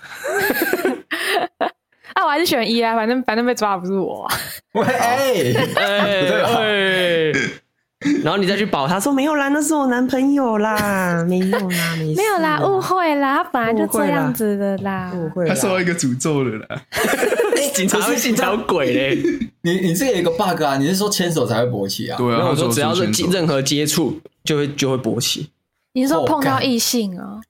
[2.14, 4.28] 啊，我还是选一啊，反正反正被抓不是我。
[4.74, 7.32] 喂，哎哎，
[8.22, 16.82] 然后你再去保他说没有啦，那是我男朋友啦， 没有啦，没没有啦，误会啦，他本来就这样子的啦，误会，他受到一个诅咒了啦。
[17.74, 19.18] 警察会信条鬼嘞？
[19.62, 22.18] 你你这个有一个 bug 啊，你是说牵手才会勃起啊？
[22.18, 25.50] 对啊，我说只要是任何接触就会就会勃起。
[25.94, 27.42] 你是说碰到异性啊？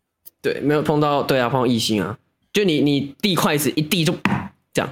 [0.41, 2.18] 对，没有碰到，对啊，碰到异性啊，
[2.54, 4.14] 就你你递筷子一递就
[4.72, 4.89] 这样。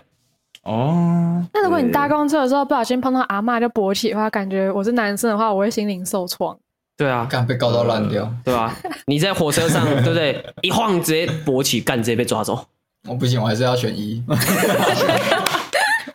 [0.64, 6.58] 哦，那如果你搭公车的时候不小心碰到阿嬷就勃起的话，感觉我是男生的话，我会心灵受创。
[6.98, 8.76] 对啊，干被搞到烂掉，对吧？
[9.08, 10.44] 你在火车上， 对不对？
[10.62, 12.68] 一晃直接勃起，干直接被抓走。
[13.08, 14.24] 我不行，我还是要选一。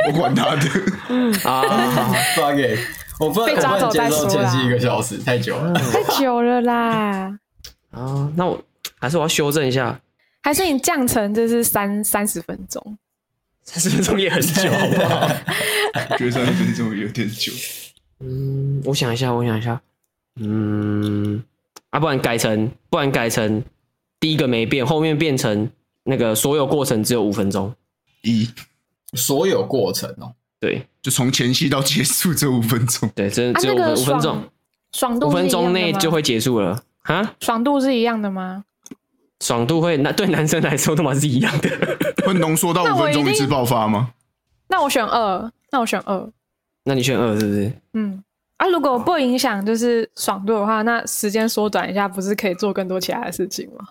[0.07, 0.61] 我管他的
[1.51, 1.63] 啊！
[2.37, 2.79] 发给
[3.19, 4.29] 我不被抓走再说。
[4.29, 7.37] 前期一个小时太久了，太久了啦。
[7.91, 8.63] 啊，那我
[9.01, 9.99] 还是我要修正一下，
[10.47, 12.97] 还是你降成就是三三十分钟。
[13.65, 15.29] 三十分钟也很久，好不好？
[16.11, 17.53] 我 觉得三十分钟有点久。
[18.21, 19.83] 嗯，我想一下，我想一下。
[20.37, 21.43] 嗯，
[21.91, 23.61] 啊，不然改成，不然改成
[24.21, 25.69] 第一个没变，后面变成
[26.05, 27.75] 那个所有过程只有五分钟。
[28.23, 28.49] 一，
[29.15, 33.11] 所有过程哦，对，就从前戏到结束这五分钟。
[33.17, 34.45] 对，真的只有五分钟，
[34.93, 37.35] 爽度五分钟内就会结束了啊？
[37.41, 38.63] 爽度是一样的吗？
[39.41, 41.71] 爽度会，那对男生来说都嘛是一样的，
[42.27, 44.13] 会浓缩到五分钟一次爆发吗？
[44.69, 46.29] 那我选二，那我选二，
[46.85, 47.73] 那你选二是不是？
[47.93, 48.23] 嗯，
[48.57, 53.87] 啊，如果不影响就是爽度的话，那时间缩短一下，不是可以做更多其他的事情吗？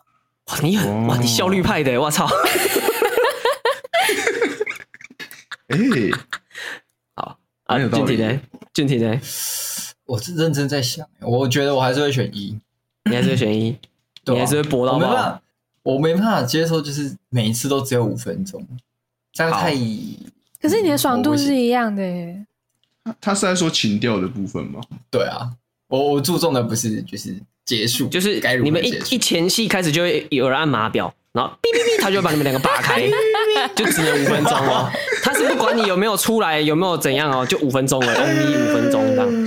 [0.47, 2.27] 哇，你很哇，你效率派的，我操！
[5.67, 5.77] 哎，
[7.15, 8.41] 好啊，俊体呢？
[8.73, 9.19] 俊体呢？
[10.05, 12.59] 我是认真在想，我觉得我还是会选一，
[13.09, 13.75] 你还是会选一。
[14.27, 15.05] 你还是会播到吗？
[15.05, 15.41] 我没办法，
[15.83, 18.65] 我没办法接受，就是每一次都只有五分钟，
[19.31, 19.73] 这样太……
[20.61, 22.45] 可是你的爽度是一样的耶。
[23.03, 24.81] 他他是在说情调的部分吗？
[25.11, 25.51] 对啊，
[25.87, 33.01] 我我注重的不是就是结束，就是你们一一前戏开始就会有人按码表，然后哔哔哔，他就会把你们两个扒开，
[33.75, 34.89] 就只能五分钟哦。
[35.21, 39.45] 他是不管你有没有出来，有没有怎样哦，就五分钟了，only 五分钟这样。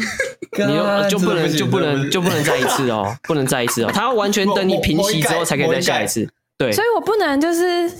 [0.68, 6.28] 你就就不能就不能就不能再一次哦，不能再一次哦，他要完全等你平息之后才可以再下一次。
[6.58, 7.90] 对，所以我不能就是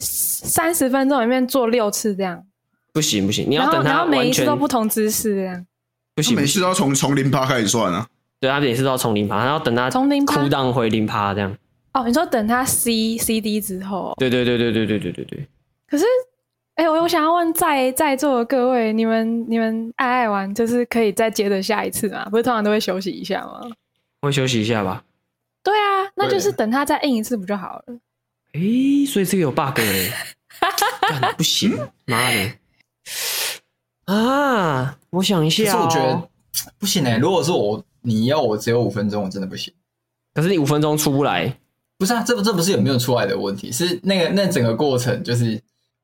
[0.00, 2.42] 三十分钟里面做六次这样。
[2.92, 5.64] 不行不行，你要等他每一次都不同姿势这样。
[6.16, 8.06] 不行，每次都要从从零趴开始算啊。
[8.40, 11.54] 对，他每次都要从零趴，他要等他从零趴 down 回零趴这样。
[11.92, 14.14] 哦，你说等他 C C D 之后？
[14.18, 15.48] 对对对对对对对对对。
[15.88, 16.04] 可是，
[16.76, 22.24] 哎，我我想要问在在座的各位，你们你们爱爱玩就是可以再接着下一次吗？
[22.30, 23.60] 不是通常都会休息一下吗？
[24.20, 25.02] 会休息一下吧。
[25.62, 27.84] 对啊，那就是等他再印一次不就好了？
[28.52, 30.12] 哎、欸，所以这个有 bug 哎，
[31.36, 31.76] 不行，
[32.06, 32.52] 妈的！
[34.06, 36.28] 啊，我想一下、哦，可是我觉得
[36.78, 37.18] 不行哎、欸。
[37.18, 39.72] 如果是我，你要我只有五分钟，我真的不行。
[40.34, 41.56] 可是你五分钟出不来，
[42.00, 42.24] 不是啊？
[42.26, 45.60] 这不这不是有没有出来的问题，是那个那整个过程，就是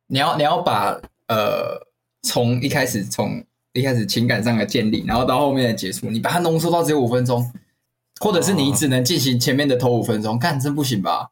[0.08, 1.80] 你要你要把呃
[2.22, 3.42] 从一开始从
[3.72, 7.50] 一开始情感上的建立，然后到后面的结束，你把它浓缩到只有五分钟，
[8.20, 11.30] 或者是你只能进行前面的头五分钟，干真不行吧？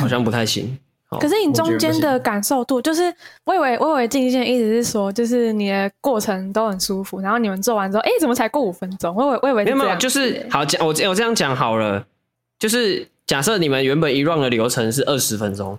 [0.00, 0.78] 好像不太行。
[1.20, 9.14] 可是你中间的感受度，就是我以为我以为静静一直是说，就是你的过程都很舒服，然后你们做完之后，哎，怎么才过五分钟？
[9.14, 12.06] 我以为我以为是没有，就是好讲，我我这样讲好了，
[12.58, 15.78] 就是假设你们原本一 round 的流程是二十分钟，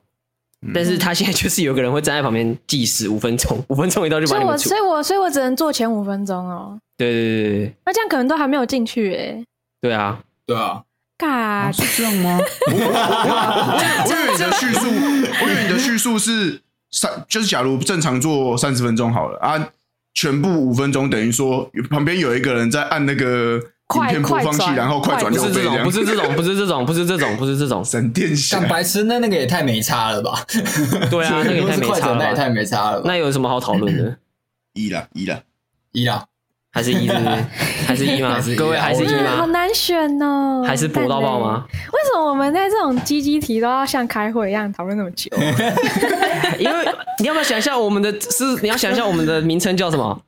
[0.66, 6.80] 嗯，但是他现在就是有个人会站在旁边计时五分钟， 五分钟一到就把你们所以我所以我所以我只能做前五分钟哦。
[6.96, 9.44] 对对对对，那这样可能都还没有进去哎。
[9.82, 10.84] 对啊，对啊。
[11.18, 12.40] 啊、是这样吗？
[12.68, 14.88] 我以为你的叙述，
[15.44, 19.70] 我以为你的叙述是三，就是假如正常做三十分钟好了啊，
[20.14, 23.62] 全部五分钟，等于说旁边有一个人在按那个
[23.96, 25.84] 影片播放器，然后快转六倍这样。
[25.84, 28.60] 不是这种，不是这种，不是这种，不是这种，闪 电侠。
[28.60, 30.46] 但白痴，那那个也太没差了吧？
[31.10, 33.02] 对啊， 那个也太没差了，那也太没差了。
[33.06, 34.16] 那有什么好讨论的？
[34.74, 35.40] 一啦，一啦，
[35.92, 36.26] 一啦。
[36.72, 37.26] 还是一是不是？
[37.88, 38.38] 还是一吗？
[38.56, 39.38] 各位还是一吗？
[39.38, 40.64] 好难选哦。
[40.64, 41.66] 还是博到爆吗？
[41.74, 45.32] 为什么我们在这种基基题都要像开会一样讨论那么久？
[46.60, 46.88] 因为
[47.18, 48.46] 你要不要想一下我们的是？
[48.62, 50.22] 你要想一下我们的名称叫什么？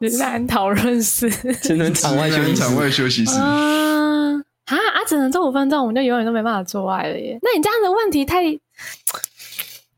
[0.00, 1.30] 直男讨论室，
[1.62, 2.56] 只能场外休息室。
[2.56, 3.38] 场外休息室。
[3.38, 4.34] 啊
[4.66, 4.76] 啊！
[5.06, 7.38] 只能做五分钟，我们就永远都没办法做爱了耶。
[7.40, 8.42] 那你这样的问题太……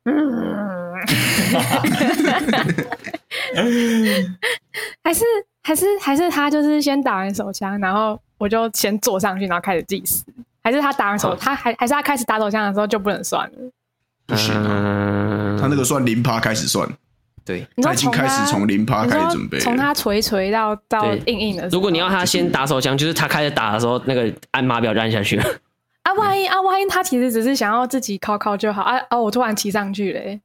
[0.05, 0.99] 嗯。
[5.03, 5.25] 还是
[5.63, 10.23] 还是还是他就是先打完手枪，然后我就先坐上去，然后开始计时。
[10.63, 13.59] 还是他打完手，他还还是他开始打手枪的时候就不能算了？
[14.27, 16.87] 不行啊，他那个算零趴开始算。
[17.49, 21.67] 对，他已经开始从零趴开始准备，从他锤锤到到硬硬的。
[21.69, 25.45] 如果你要他先打手枪，就是他开始打的时候，那个按码表就按下去了。
[26.05, 29.19] 啊，万一啊，万一他其实只是想要自己靠靠就好啊啊！
[29.19, 30.39] 我突然骑上去嘞。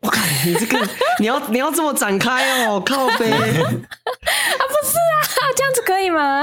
[0.00, 0.88] 我靠，你这个
[1.20, 5.16] 你要你要这么展开哦，靠背 啊，不是啊，
[5.54, 6.42] 这样子可以吗？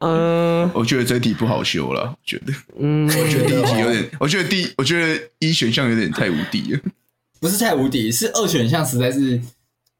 [0.00, 6.80] 嗯， 我觉得这题不好修了，我觉得，嗯，我觉得第一题有点，我觉得第我觉得一选项有点太无敌了，
[7.40, 9.40] 不是太无敌，是二选项实在是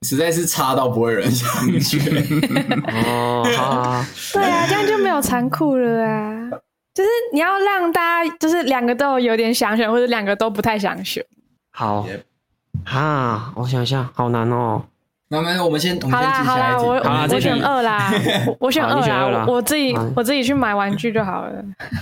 [0.07, 1.49] 实在是差到不会有人想
[1.81, 1.99] 去
[2.87, 6.51] 哦， 好，对啊，这样就没有残酷了啊，
[6.95, 11.25] 就是你要让大家就是两个都有点想选，或者两个都不太想选，
[11.73, 12.07] 好。
[12.85, 14.83] 哈，我想一下，好难哦。
[15.29, 16.95] 那么我们先，好啦好啦，我
[17.35, 18.13] 我选二啦，
[18.59, 21.53] 我选二啦，我自己我自己去买玩具就好了。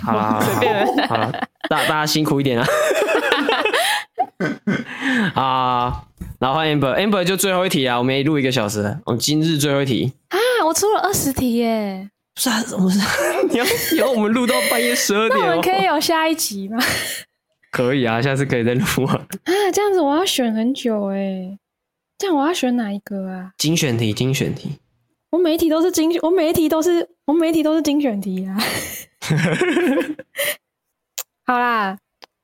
[0.03, 0.87] 好啦， 随便。
[1.09, 1.33] 好了，
[1.69, 2.67] 大大家辛苦一点啊。
[5.35, 6.05] 啊，
[6.39, 12.11] 然后换 Amber，Amber 就最后一题啊，我们也录一个小时，我们今日最后一题啊，我出了二十题耶。
[12.35, 13.01] 不是啊，不是，
[13.51, 16.79] 你要你要我们录到半夜十二点，那我们可以有下一集吗？
[17.73, 19.15] 可以啊，下次可以再录啊。
[19.15, 21.59] 啊，这样子我要选很久哎，
[22.17, 23.51] 这样我要选哪一个啊？
[23.59, 24.79] 精选题，精选题。
[25.31, 28.57] 我每一题都是精选，我每一题都是，我每一题都是精选题啊。
[31.45, 31.99] 好啦。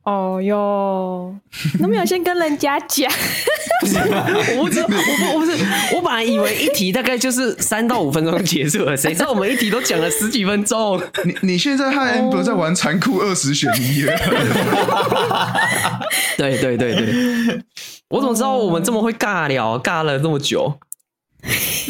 [0.05, 1.35] 哦哟，
[1.81, 3.11] 都没有先跟人家讲。
[4.57, 5.57] 我不知道，我不，我不是，
[5.95, 11.03] 我本来以为一题大概就是三到五分钟结束了，谁知道我们一题都讲了十几分钟。
[11.25, 14.15] 你你现在和 Amber 在玩残酷二十选一了。
[16.37, 17.63] 对对对对，
[18.09, 20.79] 我怎么知道我们这么会尬聊，尬了这么久？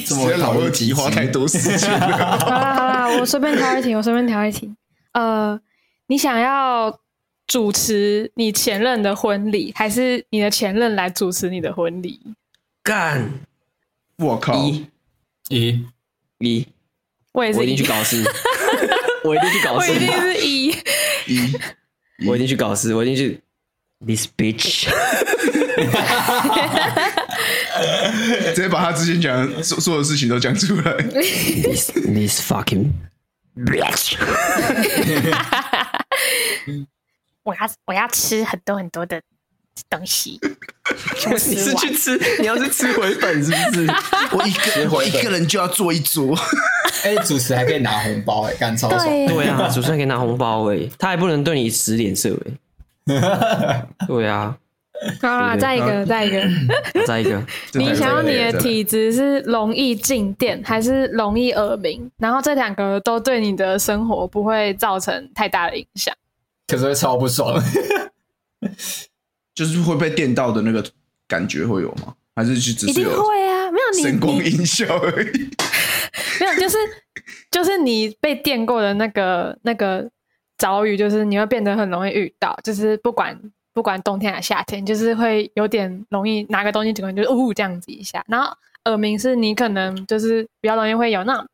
[0.07, 2.39] 这么老二题花太多时间了。
[2.39, 4.73] 好啦好啦，我随便挑一题，我随便挑一题。
[5.15, 5.59] 呃，
[6.07, 6.97] 你想要？
[7.47, 12.21] 主持你前任的婚礼，还是你的前任来主持你的婚礼？
[12.83, 13.31] 干！
[14.17, 14.57] 我靠！
[14.59, 14.87] 一、
[15.49, 15.85] 一、
[16.39, 16.67] 一，
[17.33, 17.59] 我也是。
[17.59, 18.23] 我一定去搞事！
[19.25, 19.91] 我一定去搞事！
[19.91, 20.69] 我一定是一、
[21.27, 21.57] 一，
[22.27, 22.95] 我一定去搞事！
[22.95, 23.41] 我一定去。
[24.05, 24.89] This bitch！
[28.55, 30.93] 直接把他之前讲的所所有事情都讲出来。
[31.03, 32.93] This this fucking
[33.57, 34.17] bitch！
[37.45, 39.21] 我要我要吃很多很多的
[39.89, 40.39] 东西。
[41.49, 42.19] 你是去吃？
[42.41, 43.87] 你要是吃回本是不是？
[44.37, 46.37] 我一个我一个人就要做一桌。
[47.03, 49.05] 哎，主持还可以拿红包哎，干超爽。
[49.05, 53.87] 对啊，主持人可以拿红包哎，他还不能对你使脸色哎。
[54.07, 54.57] 对啊，
[55.21, 56.43] 好啦，再一个，再一个，
[57.07, 57.43] 再一个。
[57.75, 62.11] 你想要你的体质是容易静电，还是容易耳鸣？
[62.19, 66.15] 然后这两个都对你的生活不会造成太大的影响，
[66.67, 67.63] 可是会超不爽。
[69.55, 70.85] 就是会被电到的那个
[71.29, 72.15] 感觉会有吗？
[72.35, 75.51] 还是就只是会啊，没有你声光音效而已。
[76.41, 76.77] 没有，就是
[77.51, 80.11] 就是你被电过的那个那个
[80.59, 83.39] 遭遇，就是你会变得很容易遇到，就是不管
[83.73, 88.25] 不管冬天还是夏天，就是会有点容易拿个东西整个人就是呜、哦、这样子一下。
[88.27, 88.53] 然后
[88.87, 91.47] 耳鸣是你可能就是比较容易会有那种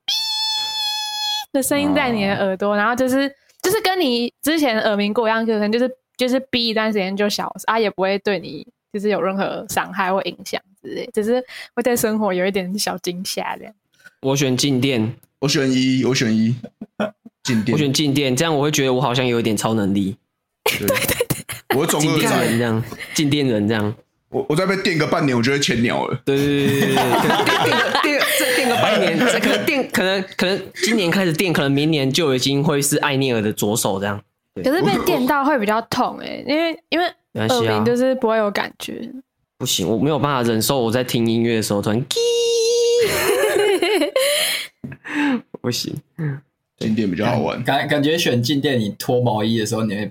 [1.53, 3.31] 的声音在你的耳朵，哦、然后就是
[3.63, 11.43] 就是跟你之前耳鸣过一样，可能就是就是逼一段时间就消失啊，也不会对你就是有任何伤害或影响之类，只是
[11.75, 13.75] 会对生活有一点小惊吓这样。
[14.23, 16.55] 我选静电，我选一，我选一，
[17.45, 20.17] 静电，我选静电，这样我会觉得我好像有一点超能力。
[20.65, 20.97] 对 对
[21.27, 22.83] 对，我总二战这样，
[23.15, 23.95] 静电人这样，
[24.31, 26.17] 我我再被电个半年，我就会签鸟了。
[26.25, 26.95] 对对对对对，
[27.65, 34.23] 电 个电再电个半年，可能电可能可能今年开始电，可能明年就已经会是艾涅尔的左手这样。
[34.63, 37.07] 可是被电到会比较痛哎、欸，因为因为
[37.49, 39.01] 耳鸣就是不会有感觉。
[39.59, 42.05] 不行，我没有办法忍受我在听音乐的时候突然。
[45.61, 45.95] 不行，
[46.79, 47.63] 静电比较好玩。
[47.65, 50.11] 感感觉选静电，你脱毛衣的时候，你会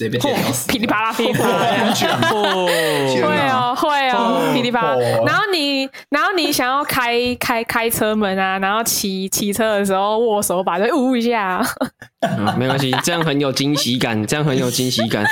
[0.00, 3.20] 直接被电到死，噼里啪啦噼里啪啦，会
[3.50, 4.96] 哦会哦噼里啪啦。
[5.26, 11.62] 然后你然后你想要开开开车门啊，然后骑骑车的时候握手把就呜一下。
[12.56, 15.22] 没关系，这样很有惊喜感， 这样很有惊喜感。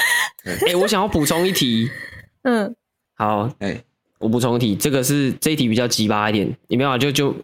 [0.66, 1.91] 哎，我想要补充一题，
[2.43, 2.75] 嗯，
[3.16, 3.83] 好，哎，
[4.19, 7.35] 我补充一题，这个是这一题比较鸡巴一点，你没有就就。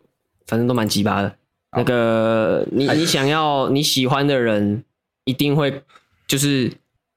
[0.46, 1.34] 反正都蛮鸡巴的，
[1.74, 4.84] 那个你你想要你喜欢的人，
[5.24, 5.82] 一定会
[6.28, 6.70] 就是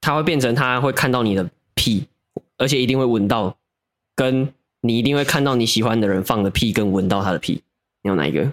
[0.07, 2.07] 他会变成它会看到你的屁，
[2.57, 3.57] 而且一定会闻到，
[4.15, 4.47] 跟
[4.79, 7.61] 你一定会看到你喜欢的人放的屁，跟闻到他的屁，
[8.03, 8.49] 你要哪一个？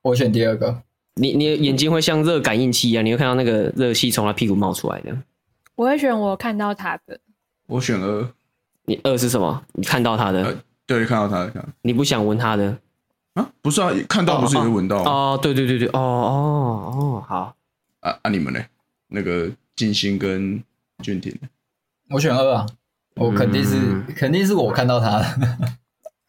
[0.00, 0.80] 我选第二个。
[1.16, 5.14] 你你的眼睛会像热感应器一样，你会看到那个热气从他屁股冒出来的。
[5.74, 7.20] 我会选我看到他的。
[7.66, 8.26] 我选二。
[8.86, 9.62] 你二是什么？
[9.74, 10.42] 你看到他的？
[10.42, 10.54] 呃、
[10.86, 11.68] 对，看到他的。
[11.82, 12.78] 你不想闻他的？
[13.34, 17.54] 啊，不是啊，看到不是也会闻到哦，对对对对，哦哦哦，好
[18.00, 18.64] 啊啊，你们呢？
[19.08, 20.64] 那个静心跟
[21.02, 21.34] 俊廷，
[22.10, 22.66] 我选二啊，
[23.16, 25.26] 我肯定是肯定是我看到他的。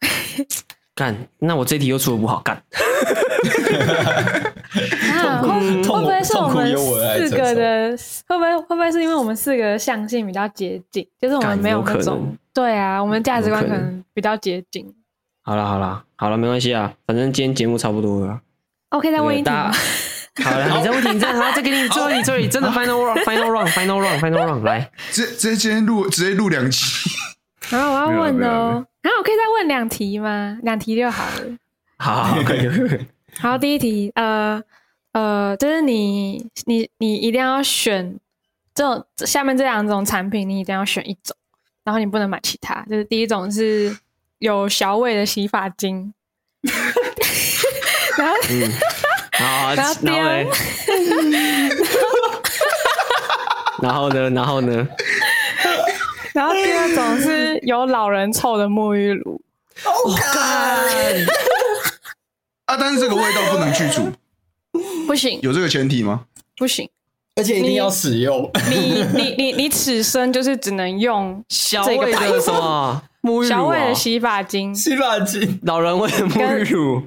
[0.94, 2.62] 干，那我这题又出的不好干。
[5.26, 7.96] 会不会是我们四个的？
[8.26, 11.06] 会不会会不会是因为我们四个的相性比较接近？
[11.20, 14.92] 就是我们没有那种，对啊，我们价值观可能比较接近。
[15.42, 18.40] 好了好了好了，没关系啊，反正今天节目差不多了。
[18.90, 19.50] OK，再问一题。
[20.44, 26.84] 好了，你再问题，你再好，再给你最后一题，最后真的 final round，final round，final round，final round，来，直直接今天录，直接录两集。
[27.70, 30.58] 然后我要问哦，然后我可以再问两题吗？
[30.62, 31.56] 两题就好了。
[31.98, 32.68] 好， 可以。
[33.38, 34.62] 好，第一题，呃
[35.12, 38.18] 呃，就是你你你一定要选
[38.74, 41.36] 这种下面这两种产品，你一定要选一种，
[41.84, 42.84] 然后你不能买其他。
[42.88, 43.96] 就是第一种是。
[44.38, 46.12] 有小伟的洗发精，
[48.18, 48.70] 然后，嗯，
[49.38, 50.44] 好，然后第二，
[53.82, 54.88] 然后呢，然后呢，
[56.32, 59.40] 然后第二种是有老人臭的沐浴乳。
[59.84, 61.28] Oh God！
[62.64, 64.10] 啊，但是这个味道不能去除，
[65.06, 66.24] 不行，有这个前提吗？
[66.56, 66.88] 不行，
[67.34, 68.50] 而且一定要使用。
[68.70, 73.02] 你你你你此生就是只能用小伟的什么？
[73.46, 77.02] 小伟的洗发精，洗发精，老人味的沐浴乳，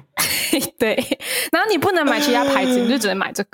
[0.78, 0.94] 对。
[1.52, 3.50] 然后你不能买其他牌子，你就只能买这个。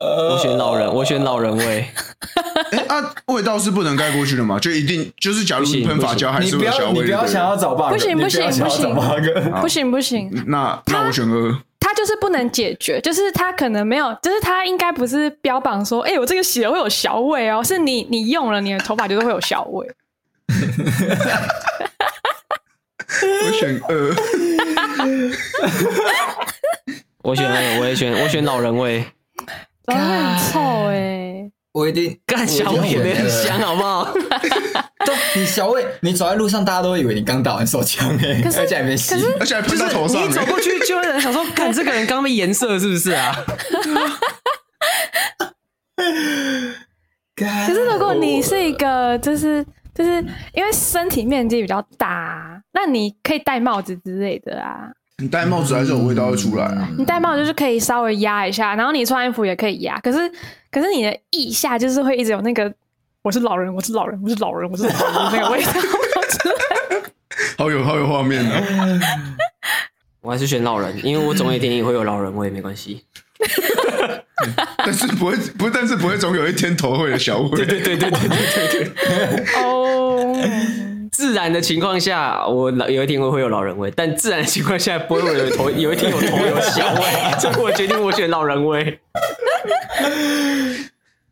[0.00, 1.84] 我选老人，我选老人味。
[2.70, 4.56] 哎啊，味道是不能盖过去的吗？
[4.58, 7.00] 就一定就是，假如喷发胶还是会小味。
[7.00, 8.94] 你不要想要找 bug，不行不行不行，
[9.60, 10.44] 不行不行。
[10.46, 11.58] 那那我选二。
[11.80, 19.86] 它就是不能解决，就是它可能没有，就是它应该不是标榜说，哎，我这个洗了会有小味哦，是你你用了，你的头发就是会有小味。
[23.46, 24.14] 我选二，
[27.24, 29.02] 我选二，我也选，我选老人味。
[29.86, 34.12] 老人很臭哎、欸，我一定干小伟也很香，好不好？
[35.06, 40.22] 对，你小伟，你走在路上，大家都会以为你刚打完手枪哎，而且还没洗，而且还喷在头上。
[40.22, 43.34] 你走过去就会有人想说，看这个人刚被颜色是不是啊？
[47.34, 49.64] 可是如果你是一个，就是。
[49.98, 50.24] 就是
[50.54, 54.88] 因为身体面积比较大，那你可以戴帽子之类的啊。
[55.20, 56.88] 你戴帽子还是有味道会出来啊？
[56.96, 59.98] 你戴帽子就是可以稍微压一下，然后你穿衣服也可以压。
[59.98, 60.30] 可是，
[60.70, 62.72] 可是你的腋下就是会一直有那个
[63.22, 66.48] “我是老人，我是老人，我是老人，我是老人”那个味道出
[67.56, 68.62] 好有好有画面啊。
[70.22, 73.04] 我还是选老人，因为我总有一天也会有老人味，没关系。
[74.78, 77.50] 但是不会不，但是不会总有一天头会有小尾。
[77.56, 79.44] 对对对对对对对。
[79.60, 79.77] 哦。
[81.10, 89.00] 自然的情况下，我老有一天我会有老人味，但自然的情况下不会有头，有一天有头有小味，所以我决定我选老人味。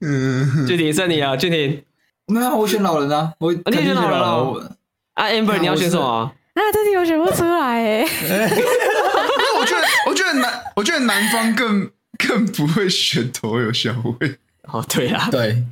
[0.01, 1.83] 嗯，俊廷是你啊，俊廷。
[2.27, 4.77] 没有，我选老人啊，我你选老人了。
[5.15, 6.05] 啊，Amber，你要选什么？
[6.05, 6.33] 啊，
[6.73, 8.01] 这题我选不出来哎。
[9.59, 14.37] 我觉得，我觉得男，我觉得男方更更不会选头有小味。
[14.65, 15.63] 哦，对啊，对，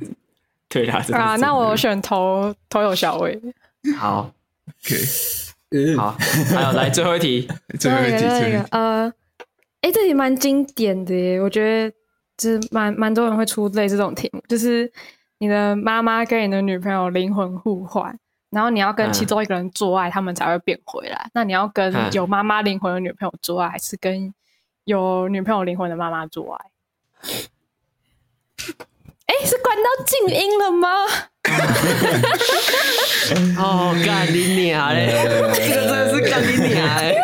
[0.83, 1.05] 对呀。
[1.13, 3.39] 啊，那我选投投有小味。
[3.97, 4.29] 好
[5.69, 6.11] ，OK，好，
[6.53, 7.47] 还有来最后一题，
[7.79, 9.13] 最后一题， 这个呃，
[9.81, 11.95] 哎，这题蛮经典的耶，我觉得
[12.35, 14.91] 就是蛮蛮多人会出类似这种题目，就是
[15.37, 18.17] 你的妈妈跟你的女朋友灵魂互换，
[18.49, 21.29] 然后你要跟其中一个人做爱，他们才会变回来。
[21.33, 24.33] 那你要跟有妈妈灵魂的女朋友做爱，还是跟
[24.85, 26.65] 有女朋友灵魂的妈妈做爱？
[29.35, 30.87] 哎，是关到静音了吗？
[33.57, 35.09] 哦，干你娘嘞！
[35.53, 37.17] 这个真的是干你娘嘞！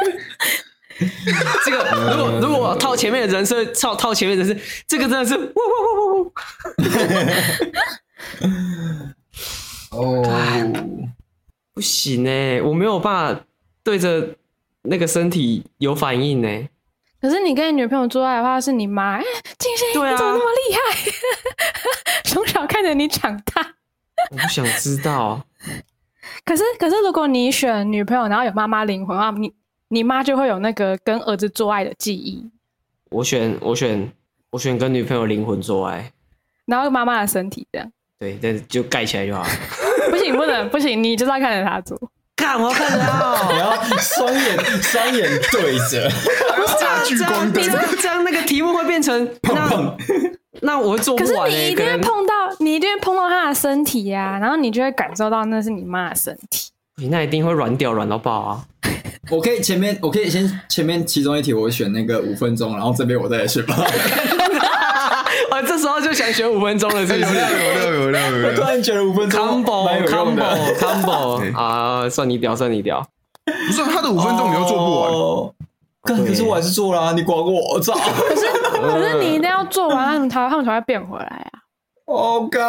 [1.66, 1.78] 这个
[2.16, 5.44] 如果如果套前面的人设，套套前面的人设，这个真的是呜呜
[5.88, 6.34] 呜呜
[9.92, 9.92] 呜！
[9.92, 10.24] 哦，
[11.74, 13.42] 不行哎，我没有办法
[13.84, 14.36] 对着
[14.84, 16.68] 那个身体有反应呢。
[17.22, 22.22] 可是你跟你女朋友做爱的话，是你妈，静心，对啊，你怎么那么厉害？
[22.26, 23.76] 从小看着你长大。
[24.32, 25.42] 我不想知道。
[26.44, 29.54] 可是，可是，如果你选女朋友，然后有妈妈灵魂的话，你
[29.90, 32.50] 你妈就会有那个跟儿子做爱的记忆。
[33.10, 34.12] 我选，我选，
[34.50, 36.12] 我选跟女朋友灵魂做爱，
[36.66, 37.92] 然后妈妈的身体这样。
[38.18, 39.50] 对，但就盖起来就好了。
[40.10, 42.00] 不行，不能，不行，你就是要看着他做。
[42.42, 43.54] 看，我要看着他。
[43.54, 46.10] 你要双眼双眼对着，
[46.80, 47.64] 加聚光灯，
[48.02, 49.54] 这样那个题目会变成那。
[49.54, 49.98] 碰碰
[50.64, 56.72] 那我会做不完、欸、可是你一定会碰到，你一定会碰到他的身体呀、啊，然后你就会感受到那是你妈的身体。
[56.98, 58.64] 你那一定会软掉，软到爆啊！
[59.32, 63.76] 我可以前面，我可以先前面其中一题，我选那个五分钟，然后这边我再来选吧。
[65.62, 67.20] 我这时候就想选五分钟了，是不是？
[67.20, 67.50] 有料
[67.94, 68.50] 有料有料！
[68.50, 73.06] 我突然觉得五分钟 combo combo combo 啊，算你屌，算你屌！
[73.46, 75.12] 不是他的五分钟你要做不完。
[75.12, 75.52] Oh.
[76.02, 77.74] 可可是我还是做了，你管我？
[77.74, 77.94] 我操！
[77.94, 78.00] 可
[78.36, 78.42] 是
[78.74, 81.60] 可是你一定要做完，他们才他们才会变回来啊。
[82.06, 82.60] OK，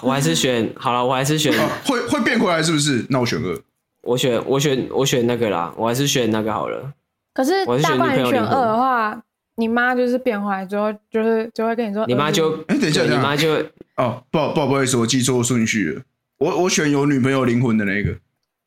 [0.00, 1.52] 我还是选好了，我还是选
[1.86, 3.04] 会会变回来，是不是？
[3.10, 3.58] 那我选二，
[4.02, 6.92] 我选我选我选那个啦，我还是选那个好了。
[7.34, 9.20] 可是大半选二的话，
[9.56, 13.54] 你妈就是变回来之后，就是就会跟你说，你妈就哎，等一下，你妈就
[13.96, 16.02] 哦，不不不好意思，我记错顺序了。
[16.38, 18.14] 我我选有女朋友灵魂的那个。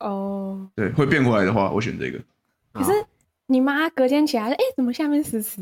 [0.00, 2.18] 哦，对，会变回来的话，我选这个。
[2.72, 2.90] 可是
[3.46, 5.60] 你妈隔天起来，哎、欸，怎么下面湿湿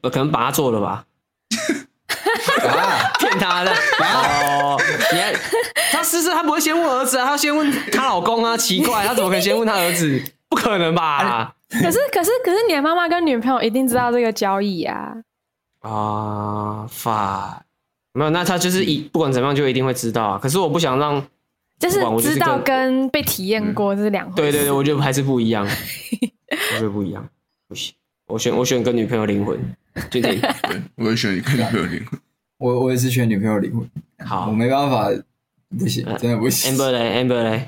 [0.00, 0.10] 的？
[0.10, 1.04] 可能把他做了吧？
[3.18, 4.80] 骗他的哦！
[5.12, 5.34] 你看
[5.92, 10.22] 他湿湿，他不会先问儿子啊，他要先问他老公啊，奇怪，他怎么可能先问他儿子？
[10.48, 11.54] 不可能吧？
[11.82, 15.14] 可是可是可是，你的妈妈跟女朋友一定知道这个交易啊？
[15.80, 17.64] 啊，法
[18.12, 18.30] 没有？
[18.30, 20.38] 那他就是一不管怎么样，就一定会知道啊。
[20.40, 21.24] 可是我不想让。
[21.76, 24.36] 就是知道跟被体验过这是两回事。
[24.36, 27.28] 对对对，我觉得还是不一样， 我觉得不一样，
[27.68, 27.92] 不行，
[28.28, 29.58] 我选我选跟女朋友灵魂，
[30.08, 30.40] 决定。
[30.96, 32.20] 我也选跟女朋友灵魂。
[32.58, 33.86] 我我也是选女朋友灵魂。
[34.24, 35.10] 好，我没办法，
[35.78, 36.74] 不行，真的不行。
[36.76, 37.66] Amber 嘞，Amber 嘞，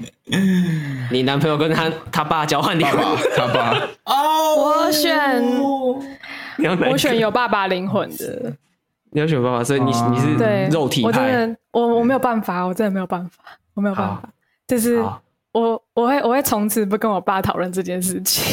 [1.11, 2.89] 你男朋友跟他他爸交换礼物，
[3.37, 3.71] 他爸。
[4.05, 5.43] 哦，我选，
[6.91, 8.53] 我选有爸爸灵魂的。
[9.11, 11.09] 你要选爸爸，所以你你是肉体派。
[11.09, 13.31] 我真的，我我没有办法，我真的没有办法。
[13.75, 14.23] 我没有办法，
[14.67, 14.97] 就是
[15.53, 18.45] 我我会我会从此不跟我爸讨论这件事情。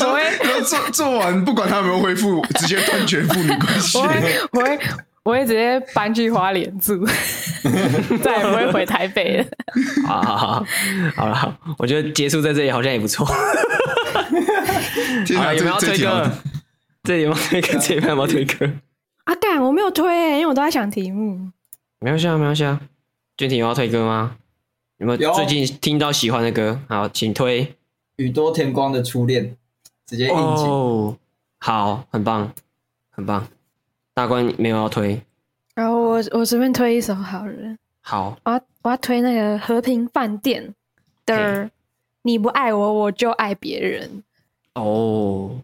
[0.00, 0.22] 我会
[0.62, 3.98] 做做完，不管他有没有恢复，直接断绝父女关系。
[3.98, 4.14] 我会
[4.52, 4.78] 我会
[5.28, 7.04] 我会直接搬去花莲住，
[8.24, 9.44] 再也不会回台北了。
[10.06, 10.64] 好 好好，
[11.14, 13.26] 好了，我觉得结束在这里好像也不错。
[15.36, 16.30] 好有没有要推歌？
[17.02, 17.78] 这里有没有推歌？
[17.78, 18.72] 这里有没有推歌？
[19.24, 20.06] 啊干，我没有推，
[20.38, 21.50] 因为我都在想题目。
[22.00, 22.80] 没关系啊，没关系啊。
[23.36, 24.34] 俊廷有要推歌吗？
[24.96, 26.80] 有没有最近听到喜欢的歌？
[26.88, 27.74] 好，请推。
[28.16, 29.54] 宇多田光的初恋，
[30.06, 30.66] 直接应景。
[30.66, 31.18] 哦，
[31.58, 32.50] 好，很棒，
[33.10, 33.46] 很棒。
[34.18, 35.20] 大官没有要推。
[35.76, 37.52] 然后我我随便推一首好了。
[38.00, 40.74] 好，我要我要推那个和平饭店
[41.24, 41.64] 的
[42.22, 44.10] 《你不爱我，我就爱别人》。
[44.80, 45.56] 哦，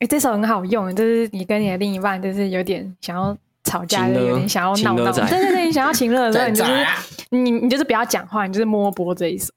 [0.00, 3.36] 哎，这首很好用，就是你跟你的另一半，就是有点想要。
[3.66, 5.10] 吵架，就有点想要闹闹。
[5.10, 6.86] 对对对，你想要情乐的时候， 你就是
[7.30, 9.50] 你你就是不要讲话，你就是摸播这一首。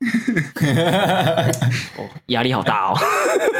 [1.98, 2.96] 哦，压力好大哦。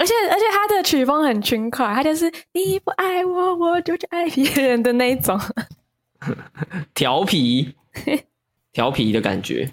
[0.00, 5.38] 而且而且他的曲风很轻快，他就是你不爱我，我就去爱别人的那一种，
[6.94, 7.74] 调皮
[8.72, 9.68] 调皮的感觉。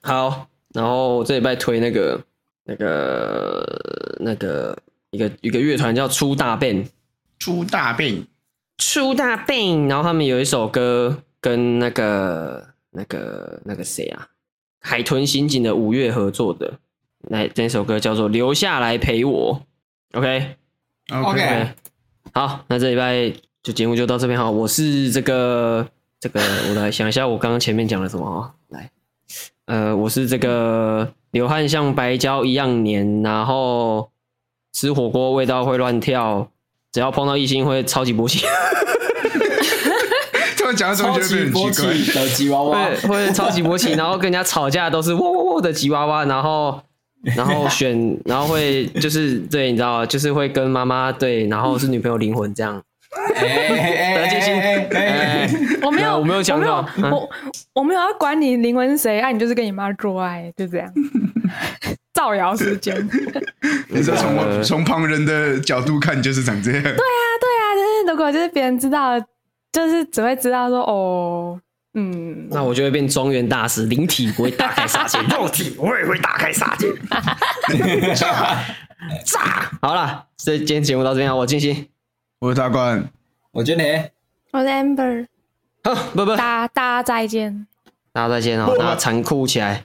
[0.00, 2.24] 好，然后这礼拜推那个
[2.62, 4.78] 那个那个
[5.10, 6.88] 一个一个乐团叫出大便，
[7.40, 8.24] 出大便，
[8.78, 9.88] 出大便。
[9.88, 14.28] 然后他们有一首歌跟那个那个那个谁啊，
[14.78, 16.78] 海豚刑警的五月合作的。
[17.28, 19.62] 那这首歌叫做《留下来陪我》
[20.18, 21.62] ，OK，OK，、okay?
[21.62, 21.68] okay.
[22.32, 24.50] 好，那这礼拜就节目就到这边哈。
[24.50, 25.86] 我是这个
[26.18, 28.50] 这个， 我来想一下，我刚刚前面讲了什么啊？
[28.68, 28.90] 来，
[29.66, 34.10] 呃，我是这个流汗像白胶一样黏，然后
[34.72, 36.48] 吃火锅味道会乱跳，
[36.90, 38.44] 只要碰到异性会超级勃起。
[40.58, 46.82] 突然讲的时候觉得很奇怪的吉娃娃，会会超级勃起，然后跟人家吵架都是喔喔喔的吉娃娃，然后。
[47.36, 52.82] 然后选，然后会就是对，你知道，就是会跟妈妈对，然后是女朋友灵魂这样。
[53.34, 54.54] 得金星，
[55.82, 57.28] 我没有，我没有讲到，我
[57.74, 60.92] 我没有要管你灵魂是谁，啊，你就是跟你妈做爱，就这样。
[62.12, 62.94] 造谣时间。
[63.88, 66.82] 你说从从旁人的角度看，就是长这样。
[66.82, 69.18] 对啊，对啊，就是如果就是别人知道，
[69.72, 71.60] 就是只会知道说哦。
[71.94, 76.92] 嗯，那我就会变庄园大师，灵体不会大开杀戒， 肉体我也会大开杀戒。
[78.14, 78.58] 炸！
[79.26, 81.88] 炸，好了，这今天节目到这边，我金星，
[82.38, 83.08] 我是大冠，
[83.52, 83.82] 我是你，
[84.52, 85.26] 我是 Amber，
[85.82, 87.66] 好，拜拜，大大家再见，
[88.12, 89.82] 大家再见哦，大家残酷起来。